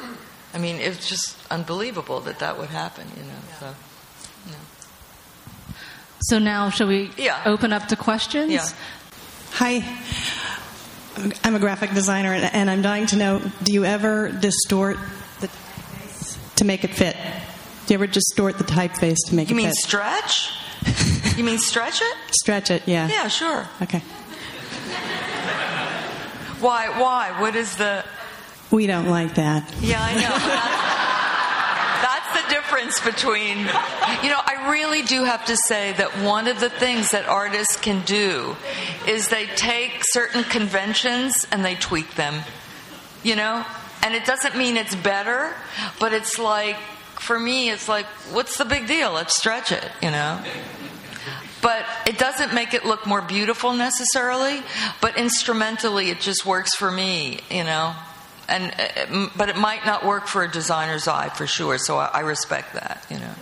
[0.54, 3.40] I mean, it's just unbelievable that that would happen, you know.
[3.60, 3.76] So,
[6.22, 7.42] So now, shall we Yeah.
[7.46, 8.52] open up to questions?
[8.52, 8.68] yeah.
[9.54, 9.84] Hi.
[11.44, 14.98] I'm a graphic designer, and, and I'm dying to know do you ever distort
[15.42, 17.16] the typeface to make it fit?
[17.88, 19.64] Do you ever distort the typeface to make You it fit?
[19.64, 19.76] You mean fit?
[19.76, 20.52] stretch?
[21.38, 22.18] you mean stretch it?
[22.32, 23.08] Stretch it, yeah.
[23.10, 23.68] Yeah, sure.
[23.82, 24.00] Okay.
[26.62, 26.90] Why?
[27.00, 27.40] Why?
[27.42, 28.04] What is the?
[28.72, 29.74] We don't like that.
[29.82, 31.06] Yeah, I know.
[32.50, 33.60] Difference between.
[33.60, 37.78] You know, I really do have to say that one of the things that artists
[37.78, 38.56] can do
[39.08, 42.44] is they take certain conventions and they tweak them.
[43.24, 43.66] You know,
[44.04, 45.54] and it doesn't mean it's better,
[46.00, 46.78] but it's like
[47.20, 49.12] for me, it's like, what's the big deal?
[49.12, 49.86] Let's stretch it.
[50.02, 50.42] You know.
[51.62, 54.62] But it doesn't make it look more beautiful necessarily,
[55.02, 57.94] but instrumentally it just works for me, you know.
[58.50, 62.06] And uh, but it might not work for a designer's eye for sure, so I,
[62.08, 63.34] I respect that, you know.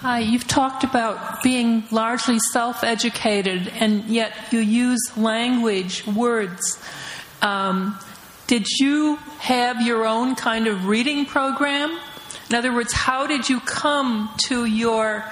[0.00, 6.80] Hi, you've talked about being largely self educated, and yet you use language, words.
[7.42, 7.98] Um,
[8.46, 11.98] did you have your own kind of reading program?
[12.48, 15.24] In other words, how did you come to your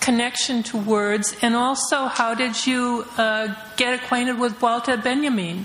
[0.00, 5.64] connection to words, and also how did you uh, get acquainted with Walter Benjamin?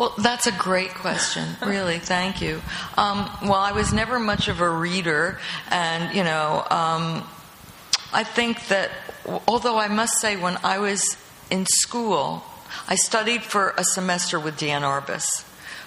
[0.00, 1.98] Well, that's a great question, really.
[1.98, 2.62] Thank you.
[2.96, 5.38] Um, well, I was never much of a reader,
[5.68, 7.28] and you know, um,
[8.10, 8.90] I think that
[9.46, 11.18] although I must say, when I was
[11.50, 12.42] in school,
[12.88, 15.42] I studied for a semester with Diane Arbus,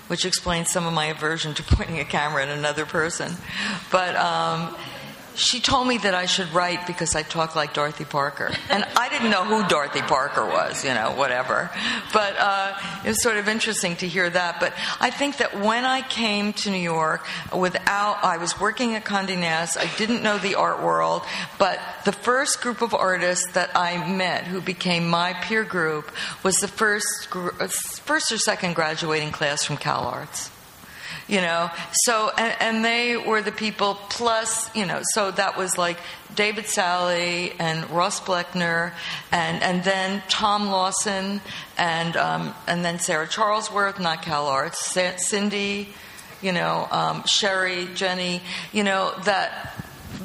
[0.09, 3.33] which explains some of my aversion to pointing a camera at another person.
[3.91, 4.75] But um,
[5.35, 8.51] she told me that I should write because I talk like Dorothy Parker.
[8.69, 11.69] And I didn't know who Dorothy Parker was, you know, whatever.
[12.11, 14.59] But uh, it was sort of interesting to hear that.
[14.59, 17.25] But I think that when I came to New York,
[17.55, 21.23] without, I was working at Condé Nast, I didn't know the art world,
[21.57, 26.11] but the first group of artists that I met who became my peer group
[26.43, 30.52] was the first, uh, first or second graduating class from Cal Arts
[31.33, 31.69] you know?
[32.05, 35.97] So and, and, they were the people plus you know so that was like
[36.35, 38.91] david Salle and ross bleckner
[39.31, 41.39] and and then tom lawson
[41.77, 45.87] and um, and then sarah charlesworth not cal arts cindy
[46.41, 48.41] you know um, sherry jenny
[48.73, 49.73] you know that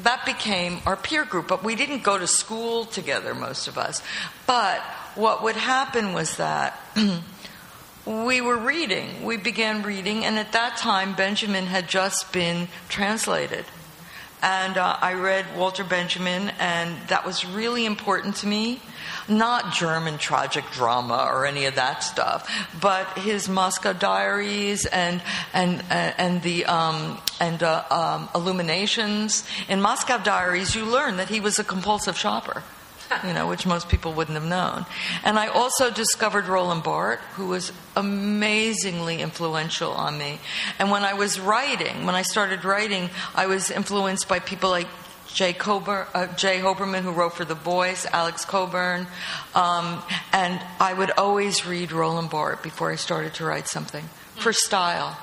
[0.03, 1.47] that became our peer group.
[1.47, 4.01] But we didn't go to school together most of us.
[4.45, 4.79] But
[5.15, 6.79] what would happen was that
[8.09, 9.23] we were reading.
[9.23, 13.65] We began reading, and at that time, Benjamin had just been translated.
[14.41, 18.81] And uh, I read Walter Benjamin, and that was really important to me.
[19.27, 22.49] Not German tragic drama or any of that stuff,
[22.81, 25.21] but his Moscow Diaries and
[25.53, 29.47] and uh, and the um, and uh, um, Illuminations.
[29.67, 32.63] In Moscow Diaries, you learn that he was a compulsive shopper
[33.25, 34.85] you know, which most people wouldn't have known.
[35.23, 40.39] And I also discovered Roland Barthes, who was amazingly influential on me.
[40.77, 44.87] And when I was writing, when I started writing, I was influenced by people like
[45.27, 49.05] Jay, Cockburn, uh, Jay Hoberman, who wrote for The Voice, Alex Cockburn,
[49.53, 50.01] um,
[50.33, 54.05] and I would always read Roland Barthes before I started to write something
[54.35, 55.17] for style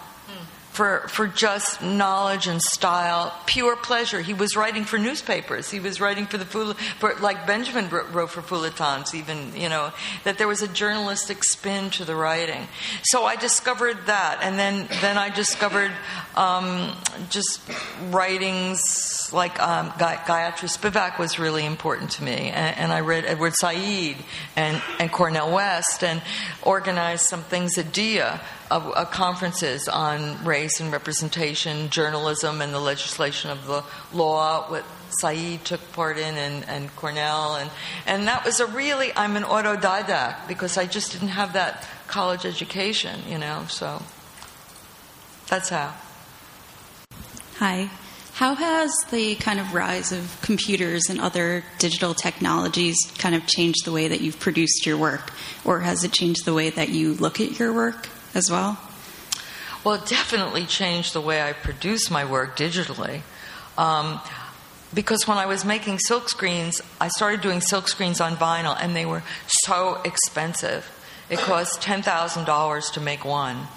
[0.76, 4.20] for, for just knowledge and style, pure pleasure.
[4.20, 5.70] He was writing for newspapers.
[5.70, 9.90] He was writing for the for, like Benjamin wrote for feuilletons, even you know
[10.24, 12.68] that there was a journalistic spin to the writing.
[13.04, 15.92] So I discovered that, and then then I discovered
[16.36, 16.92] um,
[17.30, 17.62] just
[18.10, 23.54] writings like um, Gayatri Spivak was really important to me, and, and I read Edward
[23.54, 24.16] Said
[24.56, 26.20] and and Cornel West, and
[26.62, 32.80] organized some things at DIA of, uh, conferences on race and representation, journalism, and the
[32.80, 34.68] legislation of the law.
[34.70, 34.84] What
[35.20, 37.70] Said took part in, and, and Cornel, and
[38.06, 39.12] and that was a really.
[39.14, 43.64] I'm an autodidact because I just didn't have that college education, you know.
[43.68, 44.02] So
[45.48, 45.94] that's how.
[47.58, 47.88] Hi.
[48.32, 53.86] How has the kind of rise of computers and other digital technologies kind of changed
[53.86, 55.32] the way that you've produced your work?
[55.64, 58.10] Or has it changed the way that you look at your work?
[58.36, 58.78] As well?
[59.82, 63.22] Well, it definitely changed the way I produce my work digitally.
[63.78, 64.20] Um,
[64.92, 68.94] because when I was making silk screens, I started doing silk screens on vinyl, and
[68.94, 70.90] they were so expensive.
[71.30, 73.68] It cost $10,000 to make one.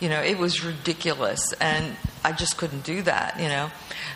[0.00, 3.70] You know, it was ridiculous, and I just couldn't do that, you know.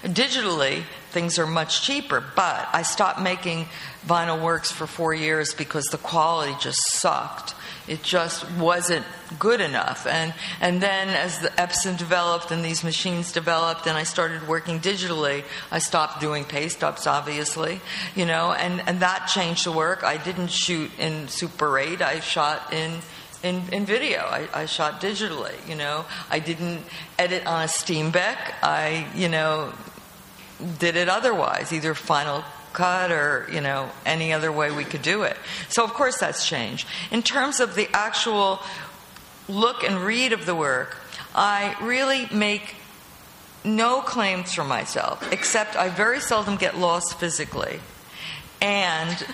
[0.04, 3.66] Digitally, things are much cheaper, but I stopped making
[4.06, 7.54] vinyl works for four years because the quality just sucked
[7.88, 9.04] it just wasn't
[9.38, 10.06] good enough.
[10.06, 14.80] And and then as the Epson developed and these machines developed, and I started working
[14.80, 17.80] digitally, I stopped doing paste ups, obviously,
[18.14, 20.04] you know, and and that changed the work.
[20.04, 22.02] I didn't shoot in Super 8.
[22.02, 23.00] I shot in.
[23.42, 25.52] In, in video, I, I shot digitally.
[25.68, 26.84] You know, I didn't
[27.18, 28.36] edit on a Steenbeck.
[28.62, 29.72] I, you know,
[30.78, 35.22] did it otherwise, either Final cut or you know any other way we could do
[35.22, 35.36] it.
[35.68, 36.86] So of course that's changed.
[37.10, 38.60] In terms of the actual
[39.48, 40.96] look and read of the work
[41.34, 42.76] i really make
[43.64, 47.80] no claims for myself except i very seldom get lost physically.
[48.60, 49.26] And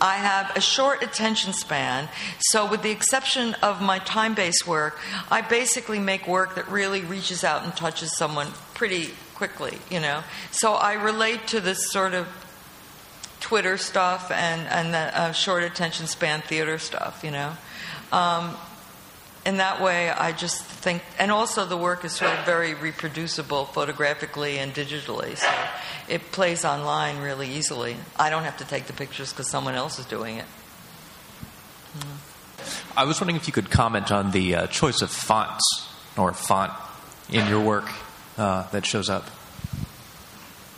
[0.00, 2.08] I have a short attention span,
[2.38, 7.00] so with the exception of my time based work, I basically make work that really
[7.00, 10.22] reaches out and touches someone pretty quickly, you know.
[10.52, 12.28] So I relate to this sort of
[13.40, 17.56] Twitter stuff and and the uh, short attention span theater stuff, you know.
[18.12, 18.56] Um,
[19.46, 23.64] in that way, I just think, and also the work is sort of very reproducible
[23.66, 25.50] photographically and digitally, so
[26.08, 27.96] it plays online really easily.
[28.16, 30.44] I don't have to take the pictures because someone else is doing it.
[32.96, 36.72] I was wondering if you could comment on the uh, choice of fonts or font
[37.30, 37.88] in your work
[38.36, 39.24] uh, that shows up.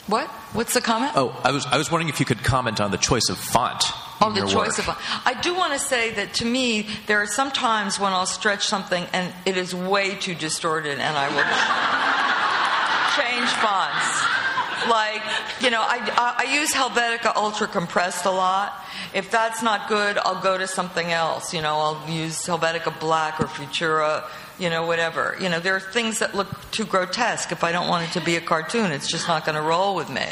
[0.07, 0.31] What?
[0.53, 1.13] What's the comment?
[1.15, 3.83] Oh, I was I was wondering if you could comment on the choice of font.
[4.21, 4.79] Oh, the choice work.
[4.79, 4.99] of font.
[5.27, 8.67] I do want to say that to me, there are some times when I'll stretch
[8.67, 11.47] something and it is way too distorted, and I will
[13.17, 14.89] change fonts.
[14.89, 15.23] like,
[15.63, 18.75] you know, I, I use Helvetica Ultra Compressed a lot.
[19.15, 21.53] If that's not good, I'll go to something else.
[21.55, 24.25] You know, I'll use Helvetica Black or Futura,
[24.61, 25.37] you know, whatever.
[25.41, 27.51] You know, there are things that look too grotesque.
[27.51, 29.97] If I don't want it to be a cartoon, it's just not going to roll
[29.97, 30.27] with me.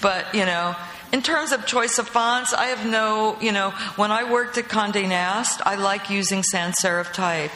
[0.00, 0.74] But, you know,
[1.12, 4.64] in terms of choice of fonts, I have no, you know, when I worked at
[4.64, 7.52] Condé Nast, I like using sans serif type.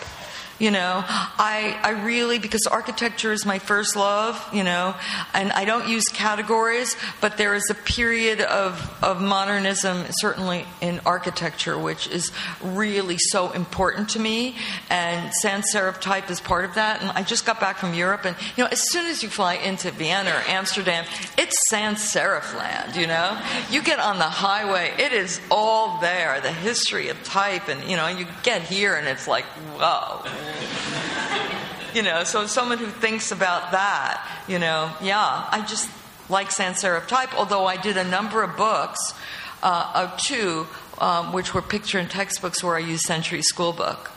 [0.61, 4.95] You know, I, I really, because architecture is my first love, you know,
[5.33, 11.01] and I don't use categories, but there is a period of, of modernism, certainly in
[11.07, 12.31] architecture, which is
[12.63, 14.55] really so important to me.
[14.91, 17.01] And sans serif type is part of that.
[17.01, 19.55] And I just got back from Europe, and, you know, as soon as you fly
[19.55, 21.07] into Vienna or Amsterdam,
[21.39, 23.41] it's sans serif land, you know?
[23.71, 27.97] You get on the highway, it is all there, the history of type, and, you
[27.97, 29.47] know, you get here and it's like,
[29.79, 30.23] whoa
[31.95, 35.89] you know, so someone who thinks about that, you know, yeah, I just
[36.29, 39.15] like sans serif type, although I did a number of books,
[39.63, 40.67] uh, of two,
[40.99, 44.11] um, which were picture and textbooks where I used Century School Book.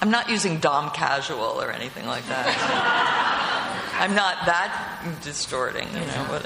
[0.00, 3.90] I'm not using Dom Casual or anything like that.
[4.00, 6.40] I'm not that distorting, you know.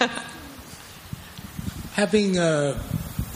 [1.94, 2.82] Having uh,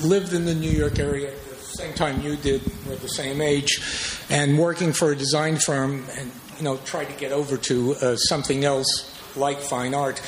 [0.02, 1.32] lived in the New York area
[1.70, 3.80] same time you did, we're the same age,
[4.28, 8.16] and working for a design firm, and you know, try to get over to uh,
[8.16, 10.20] something else like fine art.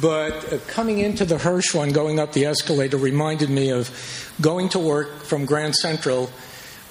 [0.00, 3.90] But uh, coming into the Hirshhorn, going up the escalator, reminded me of
[4.40, 6.30] going to work from Grand Central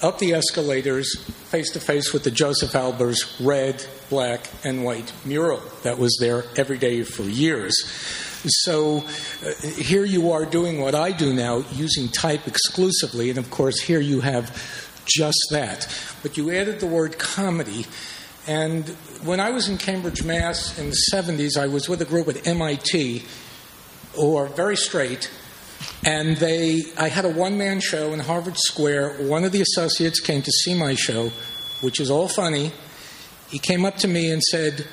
[0.02, 1.16] up the escalators,
[1.50, 6.44] face to face with the Josef Albers red, black, and white mural that was there
[6.56, 7.74] every day for years.
[8.46, 8.98] So
[9.44, 13.80] uh, here you are doing what I do now, using type exclusively, and of course,
[13.80, 14.52] here you have
[15.06, 15.88] just that.
[16.22, 17.86] But you added the word comedy.
[18.46, 18.86] And
[19.24, 20.78] when I was in Cambridge, Mass.
[20.78, 23.22] in the 70s, I was with a group at MIT
[24.14, 25.30] who are very straight.
[26.04, 29.26] And they, I had a one man show in Harvard Square.
[29.26, 31.30] One of the associates came to see my show,
[31.80, 32.72] which is all funny.
[33.48, 34.86] He came up to me and said,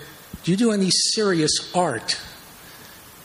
[0.43, 2.19] Do you do any serious art?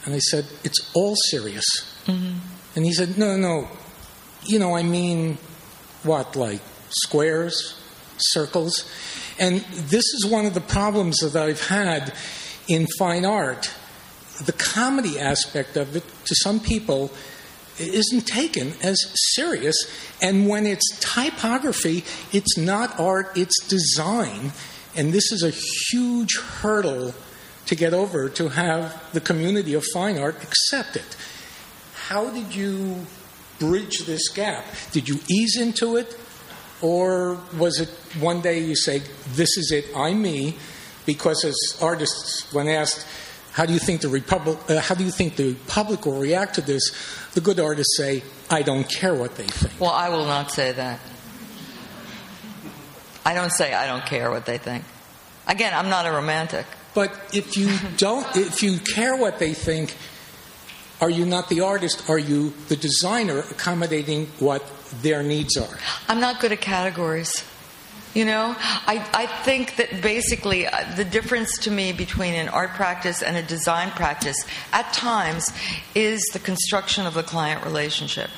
[0.06, 1.64] And I said, It's all serious.
[2.06, 2.38] Mm-hmm.
[2.76, 3.68] And he said, No, no,
[4.44, 5.36] you know, I mean,
[6.02, 7.78] what, like squares,
[8.16, 8.90] circles?
[9.38, 12.14] And this is one of the problems that I've had
[12.68, 13.70] in fine art.
[14.44, 17.10] The comedy aspect of it, to some people,
[17.78, 18.96] isn't taken as
[19.34, 19.76] serious.
[20.22, 24.52] And when it's typography, it's not art, it's design.
[24.94, 27.14] And this is a huge hurdle
[27.66, 31.16] to get over to have the community of fine art accept it.
[32.08, 33.06] How did you
[33.58, 34.64] bridge this gap?
[34.92, 36.16] Did you ease into it?
[36.82, 37.88] Or was it
[38.20, 39.02] one day you say,
[39.32, 40.56] This is it, I'm me?
[41.06, 43.06] Because as artists, when asked,
[43.52, 46.56] how do you think the Republic, uh, how do you think the public will react
[46.56, 46.92] to this?
[47.32, 49.80] The good artists say, I don't care what they think.
[49.80, 51.00] Well, I will not say that.
[53.24, 54.84] I don't say I don't care what they think.
[55.48, 56.66] Again, I'm not a romantic.
[56.96, 57.68] But if you
[57.98, 59.94] don't, if you care what they think,
[60.98, 62.08] are you not the artist?
[62.08, 64.64] Are you the designer accommodating what
[65.02, 65.78] their needs are?
[66.08, 67.44] I'm not good at categories.
[68.14, 72.70] You know, I, I think that basically uh, the difference to me between an art
[72.70, 74.42] practice and a design practice
[74.72, 75.52] at times
[75.94, 78.30] is the construction of the client relationship.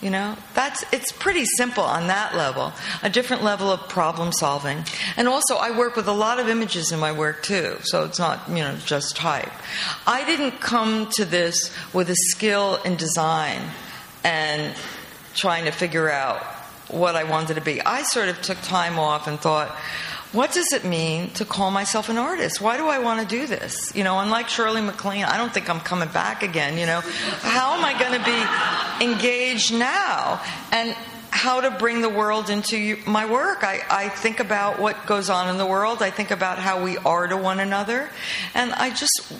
[0.00, 2.72] You know, that's it's pretty simple on that level.
[3.02, 4.84] A different level of problem solving,
[5.16, 7.78] and also I work with a lot of images in my work too.
[7.82, 9.50] So it's not you know just type.
[10.06, 13.60] I didn't come to this with a skill in design
[14.22, 14.72] and
[15.34, 16.44] trying to figure out
[16.90, 17.80] what I wanted to be.
[17.82, 19.76] I sort of took time off and thought,
[20.32, 22.60] what does it mean to call myself an artist?
[22.60, 23.94] Why do I want to do this?
[23.96, 26.76] You know, unlike Shirley MacLaine, I don't think I'm coming back again.
[26.76, 28.24] You know, how am I going to
[29.00, 30.42] be engaged now?
[30.70, 30.94] And
[31.30, 33.62] how to bring the world into my work.
[33.62, 36.02] I, I think about what goes on in the world.
[36.02, 38.10] I think about how we are to one another.
[38.54, 39.32] And I just,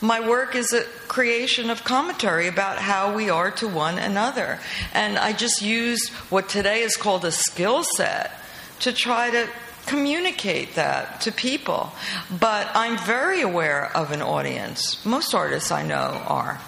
[0.00, 4.60] my work is a creation of commentary about how we are to one another.
[4.94, 8.32] And I just use what today is called a skill set
[8.80, 9.48] to try to
[9.90, 11.92] communicate that to people.
[12.30, 15.04] But I'm very aware of an audience.
[15.04, 16.60] Most artists I know are,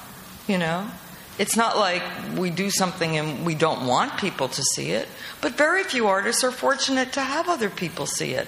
[0.48, 0.88] you know.
[1.38, 2.02] It's not like
[2.36, 5.08] we do something and we don't want people to see it,
[5.40, 8.46] but very few artists are fortunate to have other people see it.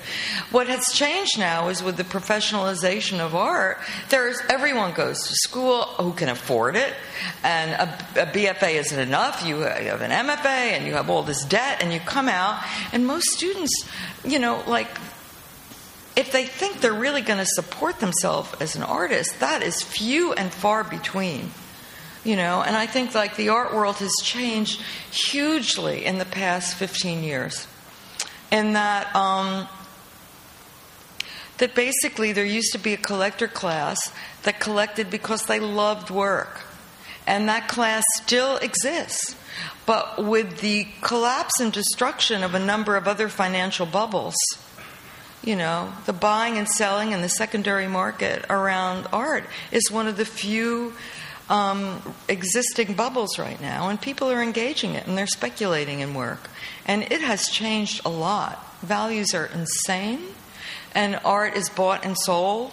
[0.50, 3.78] What has changed now is with the professionalization of art,
[4.10, 6.92] there's everyone goes to school who can afford it,
[7.42, 9.46] and a, a BFA isn't enough.
[9.46, 12.62] You have an MFA and you have all this debt, and you come out,
[12.92, 13.88] and most students,
[14.26, 14.88] you know, like
[16.16, 20.34] if they think they're really going to support themselves as an artist, that is few
[20.34, 21.50] and far between.
[22.24, 26.74] You know, and I think like the art world has changed hugely in the past
[26.76, 27.66] 15 years.
[28.50, 29.68] In that, um,
[31.58, 34.10] that basically there used to be a collector class
[34.44, 36.62] that collected because they loved work.
[37.26, 39.36] And that class still exists.
[39.86, 44.34] But with the collapse and destruction of a number of other financial bubbles,
[45.42, 50.16] you know, the buying and selling and the secondary market around art is one of
[50.16, 50.94] the few
[51.48, 56.48] um, existing bubbles right now, and people are engaging it and they're speculating in work.
[56.86, 58.64] And it has changed a lot.
[58.82, 60.20] Values are insane,
[60.94, 62.72] and art is bought and sold.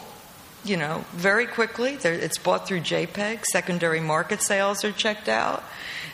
[0.64, 1.98] You know, very quickly.
[2.04, 3.46] It's bought through JPEG.
[3.46, 5.64] Secondary market sales are checked out.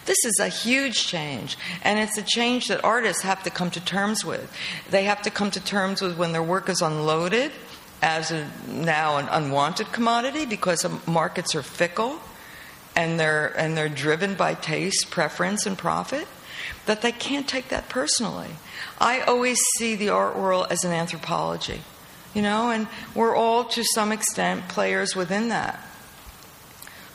[0.05, 3.83] This is a huge change, and it's a change that artists have to come to
[3.83, 4.49] terms with.
[4.89, 7.51] They have to come to terms with when their work is unloaded
[8.01, 12.21] as a, now an unwanted commodity because markets are fickle
[12.97, 16.27] and they're and they're driven by taste, preference, and profit.
[16.87, 18.49] That they can't take that personally.
[18.99, 21.81] I always see the art world as an anthropology,
[22.33, 25.79] you know, and we're all to some extent players within that.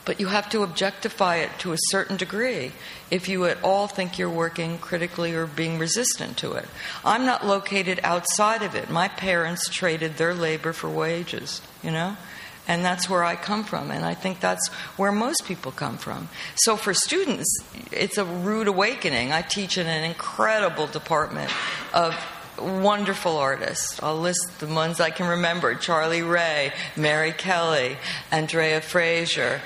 [0.04, 2.72] But you have to objectify it to a certain degree
[3.10, 6.66] if you at all think you're working critically or being resistant to it.
[7.04, 8.90] I'm not located outside of it.
[8.90, 12.16] My parents traded their labor for wages, you know?
[12.72, 14.66] And that's where I come from, and I think that's
[14.96, 16.30] where most people come from.
[16.54, 17.54] So for students,
[17.90, 19.30] it's a rude awakening.
[19.30, 21.50] I teach in an incredible department
[21.92, 22.14] of
[22.58, 24.02] wonderful artists.
[24.02, 27.98] I'll list the ones I can remember Charlie Ray, Mary Kelly,
[28.30, 29.60] Andrea Fraser,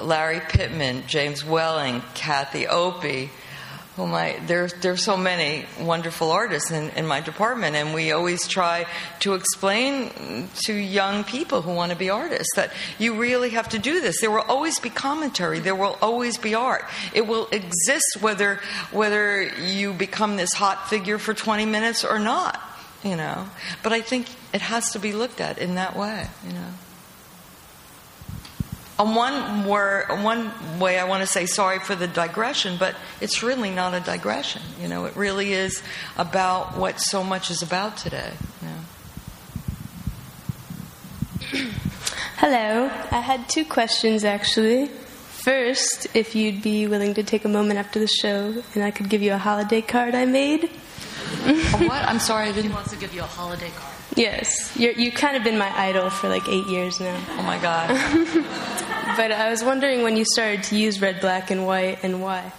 [0.00, 3.32] Lari Pittman, James Welling, Cathy Opie.
[3.98, 8.48] Oh my, there's there's so many wonderful artists in, in my department, and we always
[8.48, 8.86] try
[9.20, 13.78] to explain to young people who want to be artists that you really have to
[13.78, 14.22] do this.
[14.22, 15.58] There will always be commentary.
[15.58, 16.86] There will always be art.
[17.12, 18.60] It will exist whether
[18.92, 22.58] whether you become this hot figure for 20 minutes or not.
[23.04, 23.46] You know,
[23.82, 26.28] but I think it has to be looked at in that way.
[26.46, 26.68] You know
[29.02, 33.42] on one, word, one way, I want to say sorry for the digression, but it's
[33.42, 34.62] really not a digression.
[34.80, 35.82] You know, it really is
[36.16, 38.32] about what so much is about today.
[38.60, 38.68] You
[41.58, 41.70] know.
[42.36, 42.84] Hello.
[43.10, 44.86] I had two questions actually.
[44.86, 49.08] First, if you'd be willing to take a moment after the show and I could
[49.08, 50.70] give you a holiday card I made.
[51.42, 52.04] what?
[52.04, 52.70] I'm sorry, I didn't.
[52.70, 53.92] He wants to give you a holiday card.
[54.14, 57.18] Yes, you have kind of been my idol for like eight years now.
[57.30, 58.68] Oh my God.
[59.16, 62.52] but I was wondering when you started to use red, black, and white and why.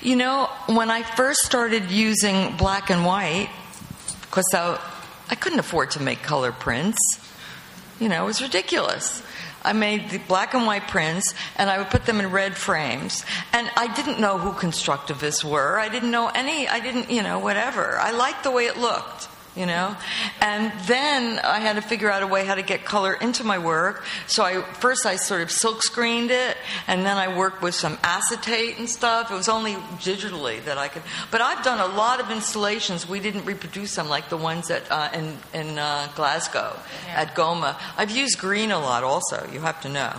[0.00, 3.48] You know, when I first started using black and white,
[4.22, 4.80] because I,
[5.30, 6.98] I couldn't afford to make color prints,
[8.00, 9.22] you know, it was ridiculous.
[9.64, 13.24] I made the black and white prints and I would put them in red frames.
[13.52, 15.78] And I didn't know who constructivists were.
[15.78, 17.98] I didn't know any, I didn't, you know, whatever.
[17.98, 19.96] I liked the way it looked you know?
[20.40, 23.58] And then i had to figure out a way how to get color into my
[23.58, 24.04] work.
[24.26, 27.98] So i first i sort of silk screened it and then i worked with some
[28.02, 29.30] acetate and stuff.
[29.30, 33.08] It was only digitally that i could but i've done a lot of installations.
[33.08, 36.76] We didn't reproduce them like the ones at uh, in, in uh, glasgow
[37.06, 37.22] yeah.
[37.22, 37.76] at GoMA.
[37.96, 40.12] I've used green a lot also you have to know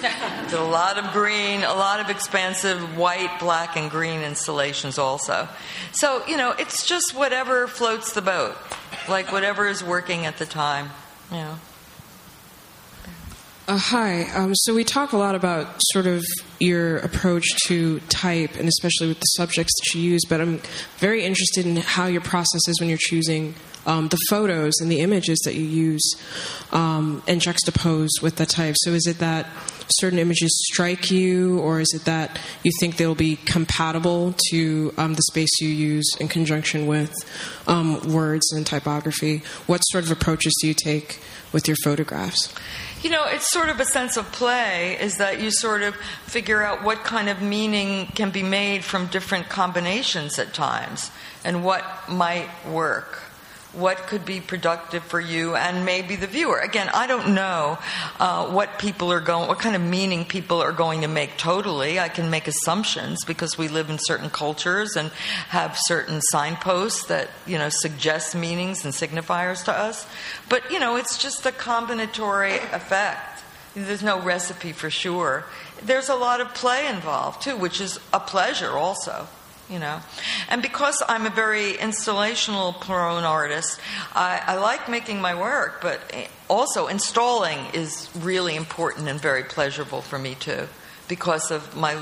[0.00, 5.48] did a lot of green, a lot of expansive white, black, and green installations also.
[5.92, 8.56] So, you know, it's just whatever floats the boat,
[9.08, 10.90] like whatever is working at the time,
[11.30, 11.58] you know.
[13.68, 14.22] Uh, hi.
[14.30, 16.24] Um, so we talk a lot about sort of
[16.60, 20.22] your approach to type, and especially with the subjects that you use.
[20.28, 20.60] But I'm
[20.98, 25.00] very interested in how your process is when you're choosing um, the photos and the
[25.00, 26.14] images that you use
[26.70, 28.76] um, and juxtapose with the type.
[28.78, 29.46] So is it that
[29.88, 35.14] certain images strike you, or is it that you think they'll be compatible to um,
[35.14, 37.14] the space you use in conjunction with
[37.66, 39.42] um, words and typography?
[39.66, 41.20] What sort of approaches do you take
[41.52, 42.52] with your photographs?
[43.02, 45.94] You know, it's sort of a sense of play, is that you sort of
[46.26, 51.10] figure out what kind of meaning can be made from different combinations at times
[51.44, 53.25] and what might work
[53.76, 56.58] what could be productive for you and maybe the viewer.
[56.58, 57.78] Again, I don't know
[58.18, 62.00] uh, what people are going, what kind of meaning people are going to make totally.
[62.00, 65.10] I can make assumptions because we live in certain cultures and
[65.48, 70.06] have certain signposts that you know suggest meanings and signifiers to us.
[70.48, 73.42] But you know, it's just a combinatory effect.
[73.74, 75.44] There's no recipe for sure.
[75.82, 79.28] There's a lot of play involved too, which is a pleasure also.
[79.70, 80.00] You know.
[80.48, 83.80] And because I'm a very installational prone artist,
[84.14, 86.00] I, I, like making my work, but
[86.48, 90.68] also installing is really important and very pleasurable for me too,
[91.08, 91.96] because of my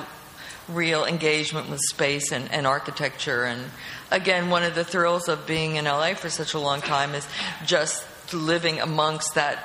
[0.69, 3.45] real engagement with space and, and architecture.
[3.45, 3.71] And
[4.11, 7.27] again, one of the thrills of being in LA for such a long time is
[7.67, 9.59] just living amongst that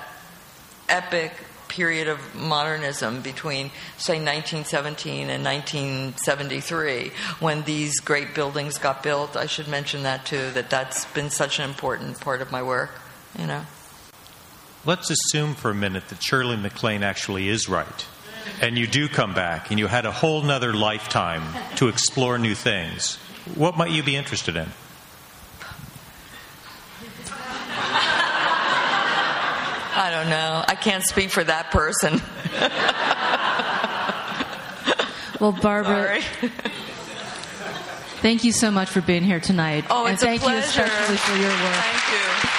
[0.90, 1.32] epic
[1.70, 9.38] period of modernism between, say, 1917 and 1973, when these great buildings got built.
[9.38, 12.92] I should mention that too, that that's been such an important part of my work,
[13.38, 13.62] you know.
[14.86, 18.06] Let's assume for a minute that Shirley MacLaine actually is right.
[18.62, 21.44] And you do come back, and you had a whole nother lifetime
[21.76, 23.18] to explore new things.
[23.56, 24.68] What might you be interested in?
[30.20, 30.64] Don't know.
[30.68, 32.22] I can't speak for that person.
[35.40, 36.20] well, Barbara.
[38.22, 39.86] Thank you so much for being here tonight.
[39.90, 40.82] Oh, it's and thank a pleasure.
[40.82, 41.76] you especially for your work.
[41.76, 42.59] Thank you.